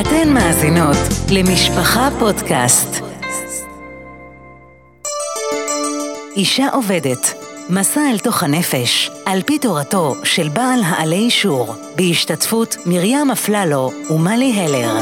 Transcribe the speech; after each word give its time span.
אתן 0.00 0.32
מאזינות 0.34 0.96
למשפחה 1.30 2.08
פודקאסט. 2.18 3.02
אישה 6.36 6.68
עובדת, 6.72 7.34
מסע 7.70 8.00
אל 8.10 8.18
תוך 8.18 8.42
הנפש, 8.42 9.10
על 9.26 9.42
פי 9.42 9.58
תורתו 9.58 10.14
של 10.24 10.48
בעל 10.48 10.80
העלי 10.84 11.16
אישור, 11.16 11.74
בהשתתפות 11.96 12.76
מרים 12.86 13.30
אפללו 13.30 13.92
ומלי 14.10 14.52
הלר. 14.56 14.98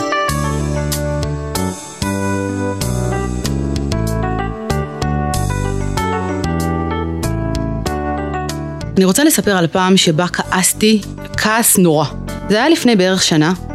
אני 8.96 9.04
רוצה 9.04 9.24
לספר 9.24 9.56
על 9.56 9.66
פעם 9.66 9.96
שבה 9.96 10.26
כעסתי 10.28 11.00
כעס 11.36 11.78
נורא. 11.78 12.06
זה 12.48 12.56
היה 12.56 12.68
לפני 12.68 12.96
בערך 12.96 13.22
שנה. 13.22 13.73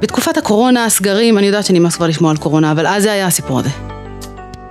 בתקופת 0.00 0.36
הקורונה, 0.36 0.84
הסגרים, 0.84 1.38
אני 1.38 1.46
יודעת 1.46 1.66
שנמאס 1.66 1.96
כבר 1.96 2.06
לשמוע 2.06 2.30
על 2.30 2.36
קורונה, 2.36 2.72
אבל 2.72 2.86
אז 2.86 3.02
זה 3.02 3.12
היה 3.12 3.26
הסיפור 3.26 3.58
הזה. 3.58 3.68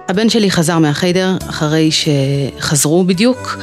הבן 0.09 0.29
שלי 0.29 0.51
חזר 0.51 0.79
מהחיידר 0.79 1.38
אחרי 1.49 1.89
שחזרו 1.91 3.03
בדיוק, 3.03 3.57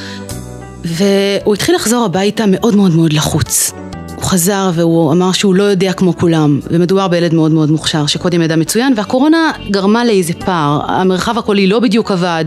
והוא 0.85 1.55
התחיל 1.55 1.75
לחזור 1.75 2.05
הביתה 2.05 2.45
מאוד 2.48 2.77
מאוד 2.77 2.95
מאוד 2.95 3.12
לחוץ. 3.12 3.73
הוא 4.16 4.25
חזר 4.25 4.71
והוא 4.75 5.12
אמר 5.12 5.33
שהוא 5.33 5.55
לא 5.55 5.62
יודע 5.62 5.93
כמו 5.93 6.16
כולם, 6.16 6.61
ומדובר 6.71 7.09
בילד 7.09 7.35
מאוד 7.35 7.52
מאוד 7.52 7.71
מוכשר 7.71 8.07
שקודם 8.07 8.43
ידע 8.43 8.57
מצוין, 8.57 8.93
והקורונה 8.97 9.52
גרמה 9.71 10.05
לאיזה 10.05 10.33
פער, 10.33 10.80
המרחב 10.87 11.38
הקולי 11.38 11.66
לא 11.66 11.80
בדיוק 11.80 12.10
עבד, 12.10 12.45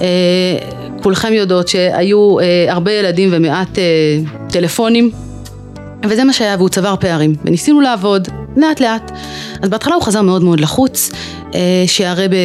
אה, 0.00 0.06
כולכם 1.02 1.32
יודעות 1.32 1.68
שהיו 1.68 2.40
אה, 2.40 2.66
הרבה 2.68 2.92
ילדים 2.92 3.28
ומעט 3.32 3.78
אה, 3.78 3.84
טלפונים, 4.48 5.10
וזה 6.04 6.24
מה 6.24 6.32
שהיה, 6.32 6.56
והוא 6.58 6.68
צבר 6.68 6.94
פערים, 7.00 7.34
וניסינו 7.44 7.80
לעבוד 7.80 8.28
לאט 8.56 8.80
לאט. 8.80 9.12
אז 9.62 9.68
בהתחלה 9.68 9.94
הוא 9.94 10.02
חזר 10.02 10.22
מאוד 10.22 10.42
מאוד 10.42 10.60
לחוץ, 10.60 11.10
שהרבה 11.86 12.36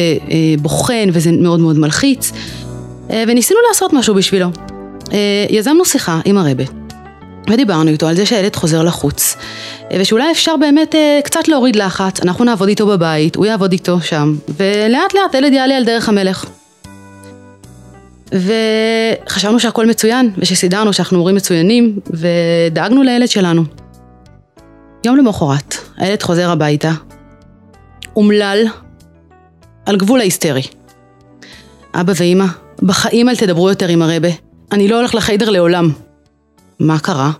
בוחן 0.58 1.08
וזה 1.12 1.32
מאוד 1.32 1.60
מאוד 1.60 1.78
מלחיץ, 1.78 2.32
וניסינו 3.08 3.60
לעשות 3.68 3.92
משהו 3.92 4.14
בשבילו. 4.14 4.48
יזמנו 5.50 5.84
שיחה 5.84 6.20
עם 6.24 6.38
הרבה. 6.38 6.64
ודיברנו 7.50 7.90
איתו 7.90 8.08
על 8.08 8.14
זה 8.14 8.26
שהילד 8.26 8.56
חוזר 8.56 8.82
לחוץ, 8.82 9.36
ושאולי 9.98 10.30
אפשר 10.30 10.56
באמת 10.56 10.94
אה, 10.94 11.20
קצת 11.24 11.48
להוריד 11.48 11.76
לחץ, 11.76 12.20
אנחנו 12.20 12.44
נעבוד 12.44 12.68
איתו 12.68 12.86
בבית, 12.86 13.36
הוא 13.36 13.46
יעבוד 13.46 13.72
איתו 13.72 14.00
שם, 14.00 14.34
ולאט 14.56 15.14
לאט 15.14 15.34
הילד 15.34 15.52
יעלה 15.52 15.76
על 15.76 15.84
דרך 15.84 16.08
המלך. 16.08 16.46
וחשבנו 18.32 19.60
שהכל 19.60 19.86
מצוין, 19.86 20.30
ושסידרנו 20.38 20.92
שאנחנו 20.92 21.18
הורים 21.18 21.36
מצוינים, 21.36 21.98
ודאגנו 22.10 23.02
לילד 23.02 23.28
שלנו. 23.28 23.64
יום 25.06 25.16
למחרת, 25.16 25.74
הילד 25.96 26.22
חוזר 26.22 26.50
הביתה, 26.50 26.92
אומלל, 28.16 28.66
על 29.86 29.96
גבול 29.96 30.20
ההיסטרי. 30.20 30.62
אבא 31.94 32.12
ואימא, 32.16 32.46
בחיים 32.82 33.28
אל 33.28 33.36
תדברו 33.36 33.68
יותר 33.68 33.88
עם 33.88 34.02
הרבה, 34.02 34.28
אני 34.72 34.88
לא 34.88 34.96
הולך 34.96 35.14
לחיידר 35.14 35.50
לעולם. 35.50 35.90
מה 36.80 36.98
קרה? 36.98 37.30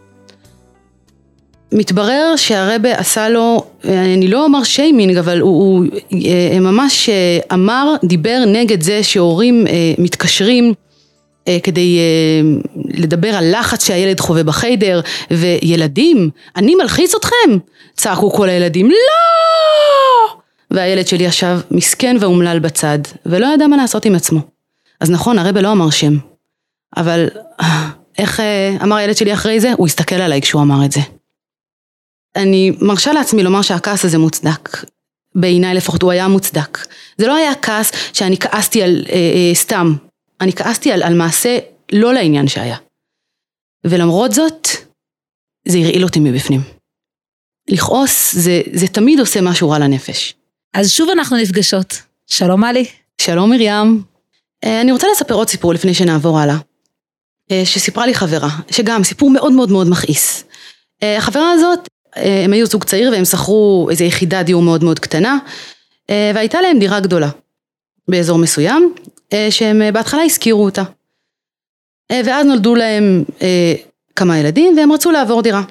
מתברר 1.72 2.36
שהרבה 2.36 2.98
עשה 2.98 3.28
לו, 3.28 3.64
אני 3.84 4.28
לא 4.28 4.44
אומר 4.44 4.62
שיימינג, 4.62 5.16
אבל 5.16 5.40
הוא, 5.40 5.62
הוא 5.62 5.84
אה, 6.26 6.60
ממש 6.60 7.08
אה, 7.08 7.38
אמר, 7.52 7.94
דיבר 8.04 8.44
נגד 8.46 8.82
זה 8.82 9.02
שהורים 9.02 9.66
אה, 9.66 9.72
מתקשרים 9.98 10.74
כדי 11.62 11.98
לדבר 12.94 13.28
על 13.28 13.58
לחץ 13.58 13.86
שהילד 13.86 14.20
חווה 14.20 14.42
בחיידר, 14.42 15.00
וילדים, 15.30 16.30
אני 16.56 16.74
מלחיץ 16.74 17.14
אתכם? 17.14 17.58
צעקו 17.96 18.30
כל 18.32 18.48
הילדים, 18.48 18.90
לא! 18.90 20.36
והילד 20.70 21.06
שלי 21.06 21.24
ישב 21.24 21.58
מסכן 21.70 22.16
ואומלל 22.20 22.58
בצד, 22.58 22.98
ולא 23.26 23.46
ידע 23.54 23.66
מה 23.66 23.76
לעשות 23.76 24.04
עם 24.04 24.14
עצמו. 24.14 24.40
אז 25.00 25.10
נכון, 25.10 25.38
הרבה 25.38 25.60
לא 25.60 25.72
אמר 25.72 25.90
שם, 25.90 26.16
אבל 26.96 27.28
איך 28.18 28.40
אמר 28.82 28.96
הילד 28.96 29.16
שלי 29.16 29.32
אחרי 29.32 29.60
זה? 29.60 29.72
הוא 29.76 29.86
הסתכל 29.86 30.14
עליי 30.14 30.42
כשהוא 30.42 30.62
אמר 30.62 30.84
את 30.84 30.92
זה. 30.92 31.00
אני 32.36 32.72
מרשה 32.80 33.12
לעצמי 33.12 33.42
לומר 33.42 33.62
שהכעס 33.62 34.04
הזה 34.04 34.18
מוצדק. 34.18 34.68
בעיניי 35.34 35.74
לפחות 35.74 36.02
הוא 36.02 36.10
היה 36.10 36.28
מוצדק. 36.28 36.78
זה 37.18 37.26
לא 37.26 37.34
היה 37.36 37.54
כעס 37.54 37.92
שאני 38.12 38.38
כעסתי 38.38 38.82
על 38.82 39.04
אה, 39.08 39.14
אה, 39.14 39.54
סתם, 39.54 39.94
אני 40.40 40.52
כעסתי 40.52 40.92
על, 40.92 41.02
על 41.02 41.14
מעשה 41.14 41.58
לא 41.92 42.14
לעניין 42.14 42.48
שהיה. 42.48 42.76
ולמרות 43.84 44.32
זאת, 44.32 44.68
זה 45.68 45.78
הרעיל 45.78 46.04
אותי 46.04 46.20
מבפנים. 46.20 46.60
לכעוס 47.68 48.34
זה, 48.34 48.60
זה 48.72 48.86
תמיד 48.86 49.20
עושה 49.20 49.40
משהו 49.40 49.70
רע 49.70 49.78
לנפש. 49.78 50.34
אז 50.74 50.90
שוב 50.90 51.10
אנחנו 51.10 51.36
נפגשות. 51.36 52.02
שלום 52.26 52.60
מלי. 52.60 52.84
שלום 53.20 53.50
מרים. 53.50 54.02
אה, 54.64 54.80
אני 54.80 54.92
רוצה 54.92 55.06
לספר 55.12 55.34
עוד 55.34 55.48
סיפור 55.48 55.74
לפני 55.74 55.94
שנעבור 55.94 56.38
הלאה. 56.38 56.56
אה, 57.50 57.62
שסיפרה 57.64 58.06
לי 58.06 58.14
חברה, 58.14 58.48
שגם 58.70 59.04
סיפור 59.04 59.30
מאוד 59.30 59.52
מאוד 59.52 59.70
מאוד 59.70 59.88
מכעיס. 59.90 60.44
אה, 61.02 61.18
החברה 61.18 61.52
הזאת, 61.52 61.88
הם 62.16 62.52
היו 62.52 62.66
זוג 62.66 62.84
צעיר 62.84 63.10
והם 63.12 63.24
שכרו 63.24 63.88
איזו 63.90 64.04
יחידת 64.04 64.46
דיור 64.46 64.62
מאוד 64.62 64.84
מאוד 64.84 64.98
קטנה, 64.98 65.38
והייתה 66.08 66.60
להם 66.60 66.78
דירה 66.78 67.00
גדולה 67.00 67.28
באזור 68.08 68.38
מסוים, 68.38 68.94
שהם 69.50 69.82
בהתחלה 69.92 70.22
השכירו 70.22 70.64
אותה. 70.64 70.82
ואז 72.12 72.46
נולדו 72.46 72.74
להם 72.74 73.24
כמה 74.16 74.38
ילדים 74.38 74.76
והם 74.76 74.92
רצו 74.92 75.10
לעבור 75.10 75.42
דירה. 75.42 75.62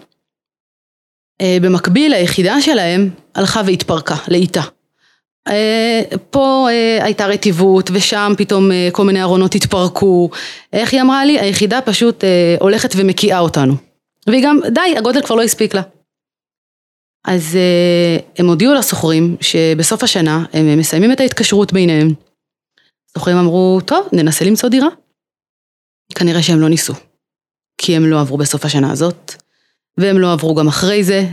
במקביל 1.41 2.13
היחידה 2.13 2.62
שלהם 2.62 3.09
הלכה 3.35 3.62
והתפרקה 3.66 4.16
לאיטה. 4.28 4.62
אה, 5.47 6.02
פה 6.29 6.68
אה, 6.69 7.06
הייתה 7.06 7.25
רטיבות 7.25 7.90
ושם 7.94 8.34
פתאום 8.38 8.72
אה, 8.72 8.90
כל 8.91 9.03
מיני 9.03 9.22
ארונות 9.22 9.56
התפרקו. 9.56 10.29
איך 10.73 10.94
היא 10.94 11.02
אמרה 11.02 11.25
לי? 11.25 11.40
היחידה 11.40 11.81
פשוט 11.81 12.23
הולכת 12.59 12.94
ומקיאה 12.96 13.40
אותנו. 13.40 13.73
והיא 14.28 14.44
גם, 14.46 14.59
די, 14.69 14.97
הגודל 14.97 15.22
כבר 15.22 15.35
לא 15.35 15.41
הספיק 15.41 15.73
לה. 15.73 15.81
אז 17.26 17.58
הם 18.38 18.48
הודיעו 18.48 18.74
לסוחרים 18.74 19.36
שבסוף 19.42 20.04
השנה 20.04 20.46
הם 20.54 20.80
מסיימים 20.80 21.12
את 21.12 21.20
ההתקשרות 21.20 21.74
ביניהם. 21.74 22.14
הסוחרים 23.09 23.38
אמרו, 23.38 23.80
טוב, 23.86 24.08
ננסה 24.14 24.46
למצוא 24.46 24.70
דירה. 24.70 24.88
כנראה 26.16 26.44
שהם 26.44 26.59
לא 26.59 26.70
ניסו. 26.70 26.94
כי 27.78 27.96
הם 27.96 28.06
לא 28.06 28.20
עברו 28.20 28.38
בסוף 28.38 28.66
השנה 28.66 28.92
הזאת, 28.92 29.34
והם 29.98 30.20
לא 30.20 30.34
עברו 30.34 30.56
גם 30.56 30.68
אחרי 30.68 31.04
זה. 31.04 31.26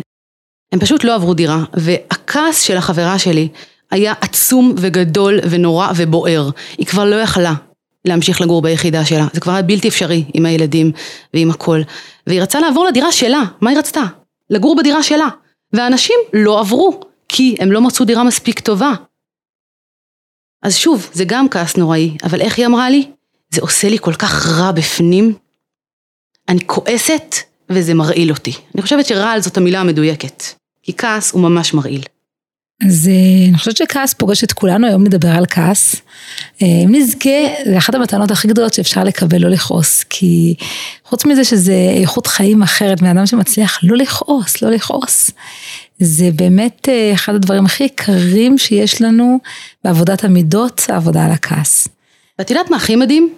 הם 0.73 0.81
פשוט 0.81 1.05
לא 1.05 1.15
עברו 1.15 1.35
דירה, 1.35 1.65
והכעס 1.75 2.63
של 2.63 2.77
החברה 2.77 3.19
שלי 3.19 3.49
היה 3.91 4.15
עצום 4.21 4.75
וגדול 4.79 5.41
ונורא 5.51 5.93
ובוער. 5.97 6.51
היא 6.79 6.87
כבר 6.87 7.05
לא 7.05 7.17
יכלה 7.17 7.55
להמשיך 8.05 8.41
לגור 8.41 8.63
ביחידה 8.63 9.05
שלה, 9.05 9.27
זה 9.33 9.41
כבר 9.41 9.53
היה 9.53 9.63
בלתי 9.63 9.89
אפשרי 9.89 10.25
עם 10.35 10.47
הילדים 10.47 10.93
ועם 11.35 11.51
הכל. 11.51 11.81
והיא 12.27 12.43
רצתה 12.43 12.61
לעבור 12.61 12.87
לדירה 12.87 13.13
שלה, 13.13 13.43
מה 13.61 13.71
היא 13.71 13.79
רצתה? 13.79 14.03
לגור 14.51 14.77
בדירה 14.77 15.03
שלה. 15.03 15.29
והאנשים 15.73 16.17
לא 16.33 16.61
עברו, 16.61 17.01
כי 17.29 17.57
הם 17.59 17.73
לא 17.73 17.81
מצאו 17.81 18.05
דירה 18.05 18.25
מספיק 18.25 18.61
טובה. 18.61 18.93
אז 20.63 20.77
שוב, 20.77 21.11
זה 21.13 21.25
גם 21.27 21.49
כעס 21.49 21.77
נוראי, 21.77 22.17
אבל 22.25 22.41
איך 22.41 22.59
היא 22.59 22.67
אמרה 22.67 22.91
לי? 22.91 23.11
זה 23.51 23.61
עושה 23.61 23.89
לי 23.89 23.99
כל 24.01 24.15
כך 24.15 24.47
רע 24.47 24.73
בפנים. 24.73 25.35
אני 26.49 26.67
כועסת 26.67 27.35
וזה 27.71 27.95
מרעיל 27.95 28.31
אותי. 28.31 28.53
אני 28.75 28.83
חושבת 28.83 29.07
שרעל 29.07 29.41
זאת 29.41 29.57
המילה 29.57 29.81
המדויקת, 29.81 30.43
כי 30.83 30.97
כעס 30.97 31.33
הוא 31.33 31.43
ממש 31.43 31.75
מרעיל. 31.75 32.03
אז 32.87 33.09
אה, 33.09 33.49
אני 33.49 33.59
חושבת 33.59 33.77
שכעס 33.77 34.15
פוגש 34.15 34.45
את 34.45 34.53
כולנו, 34.53 34.87
היום 34.87 35.03
נדבר 35.03 35.29
על 35.29 35.47
כעס. 35.47 35.97
אה, 36.63 36.67
אם 36.85 36.95
נזכה, 36.95 37.31
זה 37.65 37.79
אחת 37.79 37.95
המתנות 37.95 38.31
הכי 38.31 38.49
גדולות 38.49 38.75
שאפשר 38.75 39.05
לקבל, 39.05 39.39
לא 39.39 39.49
לכעוס, 39.49 40.05
כי 40.11 40.55
חוץ 41.05 41.25
מזה 41.25 41.45
שזה 41.45 41.75
איכות 42.01 42.27
חיים 42.27 42.63
אחרת, 42.63 43.03
מאדם 43.03 43.27
שמצליח 43.27 43.79
לא 43.83 43.97
לכעוס, 43.97 44.63
לא 44.63 44.71
לכעוס, 44.71 45.31
זה 45.99 46.31
באמת 46.35 46.89
אה, 46.89 47.13
אחד 47.15 47.35
הדברים 47.35 47.65
הכי 47.65 47.85
יקרים 47.85 48.59
שיש 48.59 49.03
לנו 49.03 49.39
בעבודת 49.85 50.25
המידות, 50.25 50.83
העבודה 50.89 51.25
על 51.25 51.31
הכעס. 51.31 51.89
ואת 52.39 52.51
יודעת 52.51 52.71
מה 52.71 52.77
הכי 52.77 52.97
מדהים? 52.97 53.35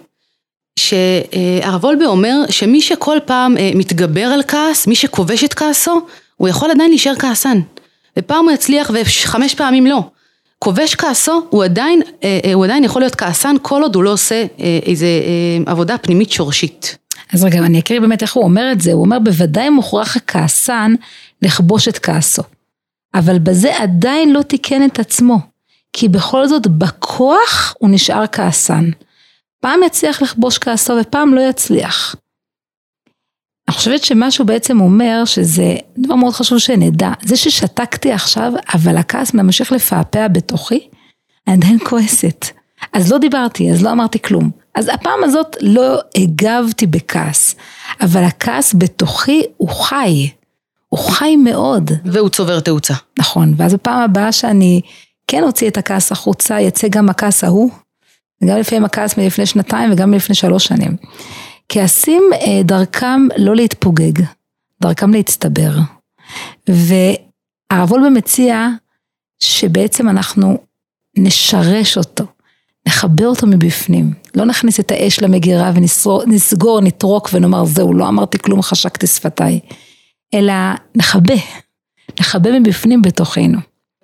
שהרב 0.79 1.83
וולבה 1.83 2.05
אומר 2.05 2.41
שמי 2.49 2.81
שכל 2.81 3.17
פעם 3.25 3.55
מתגבר 3.75 4.25
על 4.25 4.43
כעס, 4.47 4.87
מי 4.87 4.95
שכובש 4.95 5.43
את 5.43 5.53
כעסו, 5.53 6.01
הוא 6.37 6.47
יכול 6.47 6.71
עדיין 6.71 6.89
להישאר 6.89 7.15
כעסן. 7.15 7.59
ופעם 8.19 8.45
הוא 8.45 8.51
יצליח 8.51 8.91
וחמש 8.93 9.55
פעמים 9.55 9.85
לא. 9.85 10.09
כובש 10.59 10.95
כעסו, 10.95 11.47
הוא 11.49 11.63
עדיין, 11.63 12.01
אה, 12.23 12.39
אה, 12.45 12.53
הוא 12.53 12.65
עדיין 12.65 12.83
יכול 12.83 13.01
להיות 13.01 13.15
כעסן 13.15 13.55
כל 13.61 13.81
עוד 13.81 13.95
הוא 13.95 14.03
לא 14.03 14.13
עושה 14.13 14.45
אה, 14.59 14.79
איזה 14.85 15.07
עבודה 15.65 15.97
פנימית 15.97 16.31
שורשית. 16.31 16.97
אז 17.33 17.43
רגע, 17.43 17.59
אני 17.59 17.79
אקריא 17.79 17.99
באמת 17.99 18.21
איך 18.21 18.33
הוא 18.33 18.43
אומר 18.43 18.71
את 18.71 18.81
זה, 18.81 18.93
הוא 18.93 19.05
אומר 19.05 19.19
בוודאי 19.19 19.69
מוכרח 19.69 20.15
הכעסן 20.15 20.95
לכבוש 21.41 21.87
את 21.87 21.99
כעסו. 21.99 22.43
אבל 23.13 23.39
בזה 23.39 23.77
עדיין 23.77 24.33
לא 24.33 24.41
תיקן 24.41 24.85
את 24.85 24.99
עצמו, 24.99 25.39
כי 25.93 26.07
בכל 26.07 26.47
זאת 26.47 26.67
בכוח 26.67 27.75
הוא 27.79 27.89
נשאר 27.89 28.27
כעסן. 28.31 28.89
פעם 29.61 29.83
יצליח 29.85 30.21
לכבוש 30.21 30.57
כעסו 30.57 30.93
ופעם 31.01 31.33
לא 31.33 31.41
יצליח. 31.41 32.15
אני 33.71 33.77
חושבת 33.77 34.03
שמשהו 34.03 34.45
בעצם 34.45 34.81
אומר 34.81 35.25
שזה 35.25 35.75
דבר 35.97 36.15
מאוד 36.15 36.33
חשוב 36.33 36.57
שנדע, 36.57 37.11
זה 37.25 37.37
ששתקתי 37.37 38.11
עכשיו, 38.11 38.53
אבל 38.73 38.97
הכעס 38.97 39.33
ממשיך 39.33 39.71
לפעפע 39.71 40.27
בתוכי, 40.27 40.87
אני 41.47 41.55
עדיין 41.55 41.77
כועסת. 41.89 42.45
אז 42.93 43.11
לא 43.11 43.17
דיברתי, 43.17 43.71
אז 43.71 43.83
לא 43.83 43.91
אמרתי 43.91 44.19
כלום. 44.21 44.51
אז 44.75 44.89
הפעם 44.93 45.23
הזאת 45.23 45.55
לא 45.61 45.99
הגבתי 46.17 46.87
בכעס, 46.87 47.55
אבל 48.01 48.23
הכעס 48.23 48.75
בתוכי 48.77 49.43
הוא 49.57 49.69
חי, 49.69 50.29
הוא 50.89 50.99
חי 50.99 51.35
מאוד. 51.35 51.91
והוא 52.05 52.29
צובר 52.29 52.59
תאוצה. 52.59 52.93
נכון, 53.19 53.53
ואז 53.57 53.73
בפעם 53.73 54.01
הבאה 54.01 54.31
שאני 54.31 54.81
כן 55.27 55.43
אוציא 55.43 55.67
את 55.67 55.77
הכעס 55.77 56.11
החוצה, 56.11 56.61
יצא 56.61 56.87
גם 56.87 57.09
הכעס 57.09 57.43
ההוא, 57.43 57.71
גם 58.43 58.57
לפעמים 58.57 58.85
הכעס 58.85 59.17
מלפני 59.17 59.45
שנתיים 59.45 59.91
וגם 59.91 60.11
מלפני 60.11 60.35
שלוש 60.35 60.65
שנים. 60.65 60.97
כעסים 61.73 62.23
אה, 62.33 62.63
דרכם 62.63 63.27
לא 63.37 63.55
להתפוגג, 63.55 64.23
דרכם 64.81 65.13
להצטבר. 65.13 65.71
והרב 66.69 67.93
מציע 68.13 68.67
שבעצם 69.43 70.09
אנחנו 70.09 70.57
נשרש 71.17 71.97
אותו, 71.97 72.23
נחבר 72.87 73.27
אותו 73.27 73.47
מבפנים. 73.47 74.13
לא 74.35 74.45
נכניס 74.45 74.79
את 74.79 74.91
האש 74.91 75.21
למגירה 75.21 75.71
ונסגור, 75.75 76.81
נטרוק 76.81 77.29
ונאמר 77.33 77.65
זהו, 77.65 77.93
לא 77.93 78.07
אמרתי 78.07 78.37
כלום, 78.37 78.61
חשקתי 78.61 79.07
שפתיי. 79.07 79.59
אלא 80.33 80.53
נכבה, 80.95 81.35
נכבה 82.19 82.59
מבפנים 82.59 83.01
בתוכנו. 83.01 83.57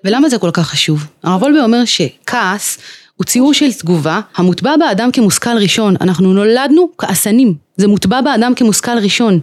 ולמה 0.06 0.30
זה 0.30 0.40
כל 0.40 0.52
כך 0.54 0.68
חשוב? 0.68 1.08
הרב 1.24 1.42
וולבה 1.42 1.64
אומר 1.64 1.86
שכעס 1.86 2.78
הוא 3.18 3.26
ציור 3.26 3.54
של 3.54 3.74
תגובה 3.74 4.22
המוטבע 4.36 4.78
באדם 4.78 5.12
כמושכל 5.12 5.58
ראשון. 5.58 5.96
אנחנו 6.02 6.34
נולדנו 6.34 6.90
כעסנים, 6.98 7.54
זה 7.78 7.88
מוטבע 7.88 8.22
באדם 8.22 8.54
כמושכל 8.56 8.98
ראשון. 8.98 9.40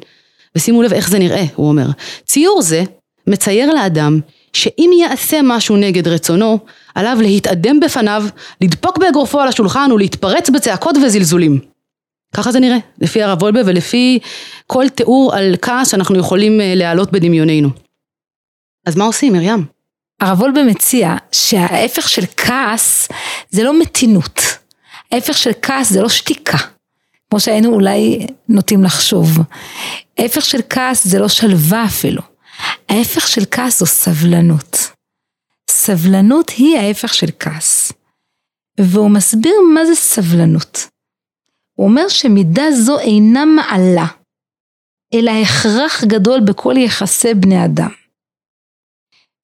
ושימו 0.57 0.83
לב 0.83 0.93
איך 0.93 1.09
זה 1.09 1.19
נראה, 1.19 1.45
הוא 1.55 1.69
אומר. 1.69 1.87
ציור 2.25 2.63
זה 2.63 2.85
מצייר 3.27 3.75
לאדם 3.75 4.21
שאם 4.53 4.91
יעשה 5.01 5.41
משהו 5.43 5.77
נגד 5.77 6.09
רצונו, 6.09 6.59
עליו 6.95 7.19
להתאדם 7.21 7.81
בפניו, 7.81 8.25
לדפוק 8.61 8.99
באגרופו 8.99 9.41
על 9.41 9.49
השולחן 9.49 9.93
ולהתפרץ 9.93 10.51
בצעקות 10.51 10.97
וזלזולים. 11.05 11.61
ככה 12.35 12.53
זה 12.53 12.61
נראה, 12.61 12.79
לפי 13.01 13.23
הרב 13.23 13.43
וולבה 13.43 13.61
ולפי 13.67 14.19
כל 14.67 14.89
תיאור 14.89 15.35
על 15.35 15.55
כעס 15.63 15.91
שאנחנו 15.91 16.19
יכולים 16.19 16.61
אה, 16.61 16.75
להעלות 16.75 17.13
בדמיוננו. 17.13 17.69
אז 18.87 18.97
מה 18.97 19.05
עושים, 19.05 19.33
מרים? 19.33 19.74
הרב 20.21 20.41
וולבה 20.41 20.65
מציע 20.65 21.17
שההפך 21.33 22.09
של 22.09 22.23
כעס 22.37 23.09
זה 23.51 23.63
לא 23.63 23.81
מתינות. 23.81 24.41
ההפך 25.13 25.39
של 25.39 25.51
כעס 25.63 25.93
זה 25.93 26.03
לא 26.03 26.09
שתיקה, 26.09 26.59
כמו 27.31 27.41
שהיינו 27.41 27.75
אולי 27.75 28.27
נוטים 28.49 28.85
לחשוב. 28.85 29.39
ההפך 30.19 30.45
של 30.45 30.61
כעס 30.71 31.07
זה 31.07 31.19
לא 31.19 31.29
שלווה 31.29 31.85
אפילו. 31.85 32.23
ההפך 32.89 33.29
של 33.29 33.43
כעס 33.51 33.79
זו 33.79 33.87
סבלנות. 33.87 34.79
סבלנות 35.71 36.51
היא 36.51 36.79
ההפך 36.79 37.15
של 37.15 37.27
כעס. 37.39 37.93
והוא 38.81 39.11
מסביר 39.11 39.55
מה 39.75 39.87
זה 39.87 39.95
סבלנות. 39.95 40.89
הוא 41.75 41.89
אומר 41.89 42.09
שמידה 42.09 42.73
זו 42.73 42.99
אינה 42.99 43.45
מעלה, 43.45 44.07
אלא 45.15 45.31
הכרח 45.31 46.05
גדול 46.05 46.41
בכל 46.41 46.75
יחסי 46.77 47.35
בני 47.35 47.65
אדם. 47.65 48.04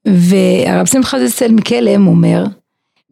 והרב 0.05 0.87
שמחה 0.87 1.26
זצל 1.26 1.52
מקלם 1.52 2.06
אומר, 2.06 2.44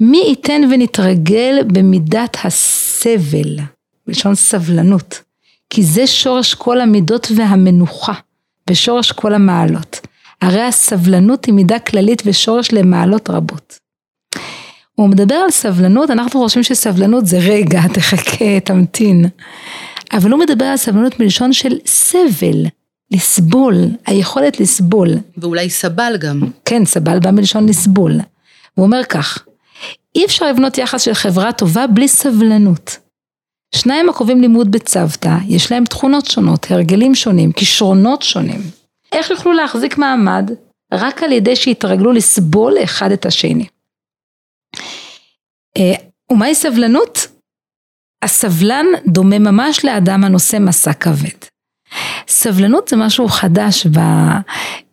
מי 0.01 0.23
ייתן 0.29 0.63
ונתרגל 0.71 1.59
במידת 1.67 2.37
הסבל, 2.45 3.59
בלשון 4.07 4.35
סבלנות, 4.35 5.23
כי 5.71 5.83
זה 5.83 6.07
שורש 6.07 6.55
כל 6.55 6.81
המידות 6.81 7.29
והמנוחה, 7.37 8.13
ושורש 8.71 9.13
כל 9.13 9.35
המעלות. 9.35 10.01
הרי 10.43 10.63
הסבלנות 10.63 11.45
היא 11.45 11.55
מידה 11.55 11.79
כללית 11.79 12.23
ושורש 12.27 12.73
למעלות 12.73 13.31
רבות. 13.31 13.79
הוא 14.95 15.09
מדבר 15.09 15.35
על 15.35 15.51
סבלנות, 15.51 16.11
אנחנו 16.11 16.41
חושבים 16.41 16.65
שסבלנות 16.65 17.27
זה 17.27 17.39
רגע, 17.39 17.81
תחכה, 17.95 18.61
תמתין. 18.65 19.25
אבל 20.13 20.31
הוא 20.31 20.41
מדבר 20.41 20.65
על 20.65 20.77
סבלנות 20.77 21.21
מלשון 21.21 21.53
של 21.53 21.79
סבל, 21.87 22.67
לסבול, 23.11 23.75
היכולת 24.07 24.61
לסבול. 24.61 25.09
ואולי 25.37 25.71
סבל 25.71 26.17
גם. 26.21 26.41
כן, 26.65 26.85
סבל 26.85 27.19
בא 27.19 27.31
מלשון 27.31 27.69
לסבול. 27.69 28.13
הוא 28.75 28.87
אומר 28.87 29.05
כך, 29.05 29.45
אי 30.15 30.25
אפשר 30.25 30.47
לבנות 30.47 30.79
יחס 30.79 31.03
של 31.03 31.15
חברה 31.15 31.53
טובה 31.53 31.87
בלי 31.87 32.09
סבלנות. 32.09 32.99
שניים 33.75 34.09
הקובעים 34.09 34.41
לימוד 34.41 34.71
בצוותא, 34.71 35.37
יש 35.49 35.73
להם 35.73 35.85
תכונות 35.85 36.27
שונות, 36.27 36.67
הרגלים 36.71 37.15
שונים, 37.15 37.53
כישרונות 37.53 38.23
שונים. 38.23 38.61
איך 39.13 39.31
יוכלו 39.31 39.53
להחזיק 39.53 39.99
מעמד? 39.99 40.51
רק 40.93 41.23
על 41.23 41.33
ידי 41.33 41.57
שיתרגלו 41.57 42.13
לסבול 42.13 42.75
אחד 42.85 43.11
את 43.13 43.27
השני. 43.27 43.67
אה, 45.77 45.95
ומהי 46.33 46.55
סבלנות? 46.55 47.19
הסבלן 48.23 48.87
דומה 49.07 49.39
ממש 49.39 49.85
לאדם 49.85 50.25
הנושא 50.25 50.57
מסע 50.61 50.93
כבד. 50.93 51.39
סבלנות 52.29 52.89
זה 52.89 52.97
משהו 52.97 53.29
חדש 53.29 53.87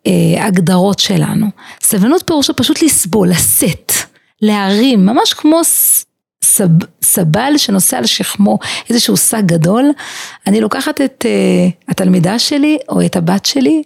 בהגדרות 0.06 1.00
שלנו. 1.00 1.47
סבלנות 1.83 2.24
פירושו 2.25 2.56
פשוט 2.56 2.81
לסבול, 2.81 3.30
לשאת, 3.30 3.92
להרים, 4.42 5.06
ממש 5.06 5.33
כמו 5.33 5.62
סב, 6.44 6.69
סבל 7.01 7.53
שנושא 7.57 7.97
על 7.97 8.06
שכמו 8.06 8.59
איזשהו 8.89 9.18
שק 9.18 9.42
גדול. 9.45 9.86
אני 10.47 10.62
לוקחת 10.62 11.01
את 11.01 11.25
uh, 11.25 11.92
התלמידה 11.92 12.39
שלי, 12.39 12.77
או 12.89 13.06
את 13.06 13.15
הבת 13.15 13.45
שלי, 13.45 13.83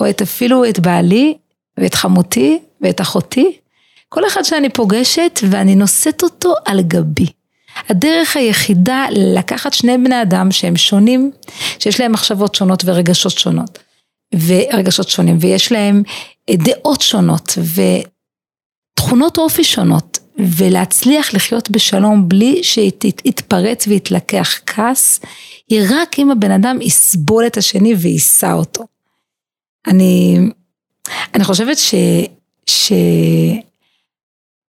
או 0.00 0.10
את 0.10 0.22
אפילו 0.22 0.64
את 0.68 0.78
בעלי, 0.78 1.36
ואת 1.78 1.94
חמותי, 1.94 2.58
ואת 2.80 3.00
אחותי, 3.00 3.58
כל 4.08 4.26
אחד 4.26 4.42
שאני 4.42 4.68
פוגשת 4.68 5.40
ואני 5.50 5.74
נושאת 5.74 6.22
אותו 6.22 6.54
על 6.64 6.82
גבי. 6.82 7.26
הדרך 7.88 8.36
היחידה 8.36 9.06
לקחת 9.10 9.72
שני 9.72 9.98
בני 9.98 10.22
אדם 10.22 10.52
שהם 10.52 10.76
שונים, 10.76 11.30
שיש 11.78 12.00
להם 12.00 12.12
מחשבות 12.12 12.54
שונות 12.54 12.82
ורגשות 12.84 13.38
שונות, 13.38 13.78
ורגשות 14.46 15.08
שונים, 15.08 15.36
ויש 15.40 15.72
להם 15.72 16.02
דעות 16.50 17.00
שונות 17.00 17.58
ותכונות 18.94 19.38
אופי 19.38 19.64
שונות, 19.64 20.18
ולהצליח 20.38 21.34
לחיות 21.34 21.70
בשלום 21.70 22.28
בלי 22.28 22.62
שיתפרץ 22.62 23.86
ויתלקח 23.86 24.58
כעס, 24.66 25.20
היא 25.68 25.82
רק 25.90 26.18
אם 26.18 26.30
הבן 26.30 26.50
אדם 26.50 26.78
יסבול 26.82 27.46
את 27.46 27.56
השני 27.56 27.94
ויישא 27.94 28.52
אותו. 28.52 28.84
אני, 29.86 30.38
אני 31.34 31.44
חושבת 31.44 31.78
ש... 31.78 31.94
ש... 32.66 32.92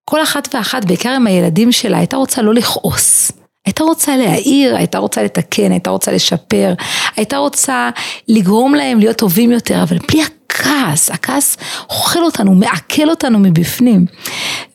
כל 0.05 0.23
אחת 0.23 0.55
ואחת, 0.55 0.85
בעיקר 0.85 1.09
עם 1.09 1.27
הילדים 1.27 1.71
שלה, 1.71 1.97
הייתה 1.97 2.17
רוצה 2.17 2.41
לא 2.41 2.53
לכעוס. 2.53 3.31
הייתה 3.65 3.83
רוצה 3.83 4.17
להעיר, 4.17 4.75
הייתה 4.75 4.97
רוצה 4.97 5.23
לתקן, 5.23 5.71
הייתה 5.71 5.89
רוצה 5.89 6.11
לשפר, 6.11 6.73
הייתה 7.15 7.37
רוצה 7.37 7.89
לגרום 8.27 8.75
להם 8.75 8.99
להיות 8.99 9.17
טובים 9.17 9.51
יותר, 9.51 9.83
אבל 9.83 9.97
בלי 10.11 10.21
הכעס, 10.23 11.11
הכעס 11.11 11.57
אוכל 11.89 12.23
אותנו, 12.23 12.55
מעכל 12.55 13.09
אותנו 13.09 13.39
מבפנים. 13.39 14.05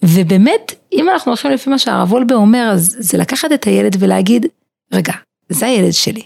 ובאמת, 0.03 0.75
אם 0.93 1.09
אנחנו 1.09 1.31
הולכים 1.31 1.51
לפי 1.51 1.71
מה 1.71 1.79
שהרב 1.79 2.13
וולבה 2.13 2.35
אומר, 2.35 2.71
אז 2.73 2.97
זה 2.99 3.19
לקחת 3.19 3.53
את 3.53 3.65
הילד 3.65 3.97
ולהגיד, 3.99 4.47
רגע, 4.93 5.13
זה 5.49 5.67
הילד 5.67 5.93
שלי. 5.93 6.23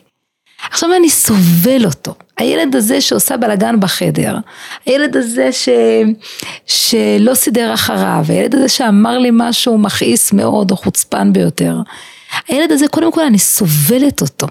עכשיו 0.71 0.91
אני 0.97 1.11
סובל 1.11 1.85
אותו. 1.85 2.15
הילד 2.37 2.77
הזה 2.77 3.01
שעושה 3.01 3.37
בלאגן 3.37 3.81
בחדר, 3.81 4.37
הילד 4.87 5.17
הזה 5.17 5.53
ש... 5.53 5.69
שלא 6.67 7.35
סידר 7.35 7.75
אחריו, 7.75 8.25
הילד 8.29 8.55
הזה 8.55 8.69
שאמר 8.69 9.19
לי 9.19 9.31
משהו 9.33 9.79
מכעיס 9.79 10.33
מאוד 10.33 10.71
או 10.71 10.77
חוצפן 10.77 11.33
ביותר. 11.33 11.77
הילד 12.49 12.73
הזה, 12.73 12.89
קודם 12.89 13.13
כל 13.13 13.25
אני 13.25 13.39
סובלת 13.39 14.21
אותו. 14.21 14.47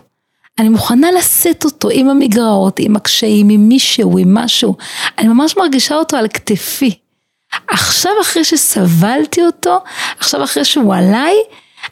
אני 0.60 0.70
מוכנה 0.70 1.12
לשאת 1.12 1.66
אותו 1.66 1.90
עם 1.92 2.10
המגרעות, 2.10 2.80
עם 2.80 2.96
הקשיים, 2.96 3.50
עם 3.50 3.70
מישהו, 3.70 4.18
עם 4.18 4.34
משהו. 4.34 4.76
אני 5.18 5.28
ממש 5.28 5.58
מרגישה 5.58 5.96
אותו 5.96 6.18
על 6.18 6.28
כתפי. 6.28 6.96
עכשיו 7.68 8.12
אחרי 8.22 8.44
שסבלתי 8.44 9.42
אותו, 9.46 9.80
עכשיו 10.20 10.44
אחרי 10.44 10.66
שהוא 10.66 10.96
עליי, 10.96 11.34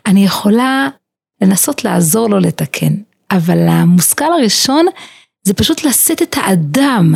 אני 0.06 0.26
יכולה 0.26 0.90
לנסות 1.42 1.84
לעזור 1.84 2.30
לו 2.30 2.40
לתקן. 2.40 2.94
אבל 3.32 3.68
המושכל 3.68 4.34
הראשון 4.34 4.86
זה 5.44 5.54
פשוט 5.54 5.84
לשאת 5.84 6.22
את 6.22 6.36
האדם, 6.38 7.16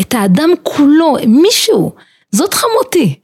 את 0.00 0.14
האדם 0.14 0.50
כולו, 0.62 1.16
מישהו, 1.26 1.92
זאת 2.32 2.54
חמותי. 2.54 3.20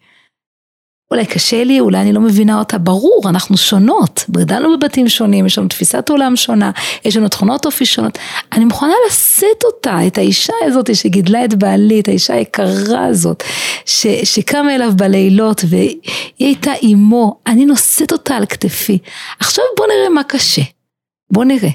אולי 1.11 1.27
קשה 1.27 1.65
לי, 1.65 1.81
אולי 1.81 2.01
אני 2.01 2.13
לא 2.13 2.21
מבינה 2.21 2.59
אותה, 2.59 2.79
ברור, 2.79 3.23
אנחנו 3.29 3.57
שונות, 3.57 4.25
גדלנו 4.31 4.79
בבתים 4.79 5.09
שונים, 5.09 5.47
יש 5.47 5.59
לנו 5.59 5.69
תפיסת 5.69 6.09
עולם 6.09 6.37
שונה, 6.37 6.71
יש 7.05 7.17
לנו 7.17 7.29
תכונות 7.29 7.67
אופי 7.67 7.87
שונות, 7.87 8.19
אני 8.53 8.65
מוכנה 8.65 8.93
לשאת 9.09 9.65
אותה, 9.65 10.07
את 10.07 10.19
האישה 10.19 10.53
הזאת 10.63 10.97
שגידלה 10.97 11.45
את 11.45 11.55
בעלי, 11.55 12.01
את 12.01 12.09
האישה 12.09 12.35
היקרה 12.35 13.07
הזאת, 13.07 13.43
ש, 13.87 14.07
שקמה 14.07 14.75
אליו 14.75 14.93
בלילות 14.97 15.65
והיא 15.69 15.99
הייתה 16.39 16.75
אימו, 16.75 17.41
אני 17.47 17.67
נושאת 17.67 18.13
אותה 18.13 18.37
על 18.37 18.47
כתפי. 18.47 18.99
עכשיו 19.41 19.65
בוא 19.77 19.87
נראה 19.87 20.09
מה 20.09 20.23
קשה, 20.23 20.63
בוא 21.31 21.45
נראה. 21.45 21.71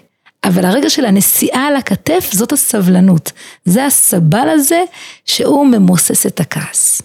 אבל 0.48 0.66
הרגע 0.66 0.90
של 0.90 1.06
הנשיאה 1.06 1.68
על 1.68 1.75
הכתף 1.75 2.30
זאת 2.34 2.52
הסבלנות. 2.52 3.32
זה 3.66 3.86
הסבל 3.86 4.50
הזה 4.50 4.84
שהוא 5.25 5.68
ממוסס 5.68 6.25
את 6.25 6.40
הכעס. 6.40 7.02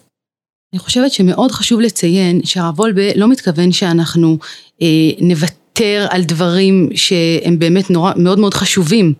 אני 0.72 0.78
חושבת 0.78 1.12
שמאוד 1.12 1.52
חשוב 1.52 1.80
לציין 1.80 2.40
שהרב 2.44 2.80
וולבה 2.80 3.14
לא 3.16 3.28
מתכוון 3.28 3.72
שאנחנו 3.72 4.38
אה, 4.82 4.86
נוותר 5.20 6.06
על 6.10 6.24
דברים 6.24 6.88
שהם 6.94 7.58
באמת 7.58 7.90
נורא, 7.90 8.12
מאוד 8.16 8.38
מאוד 8.38 8.54
חשובים. 8.54 9.14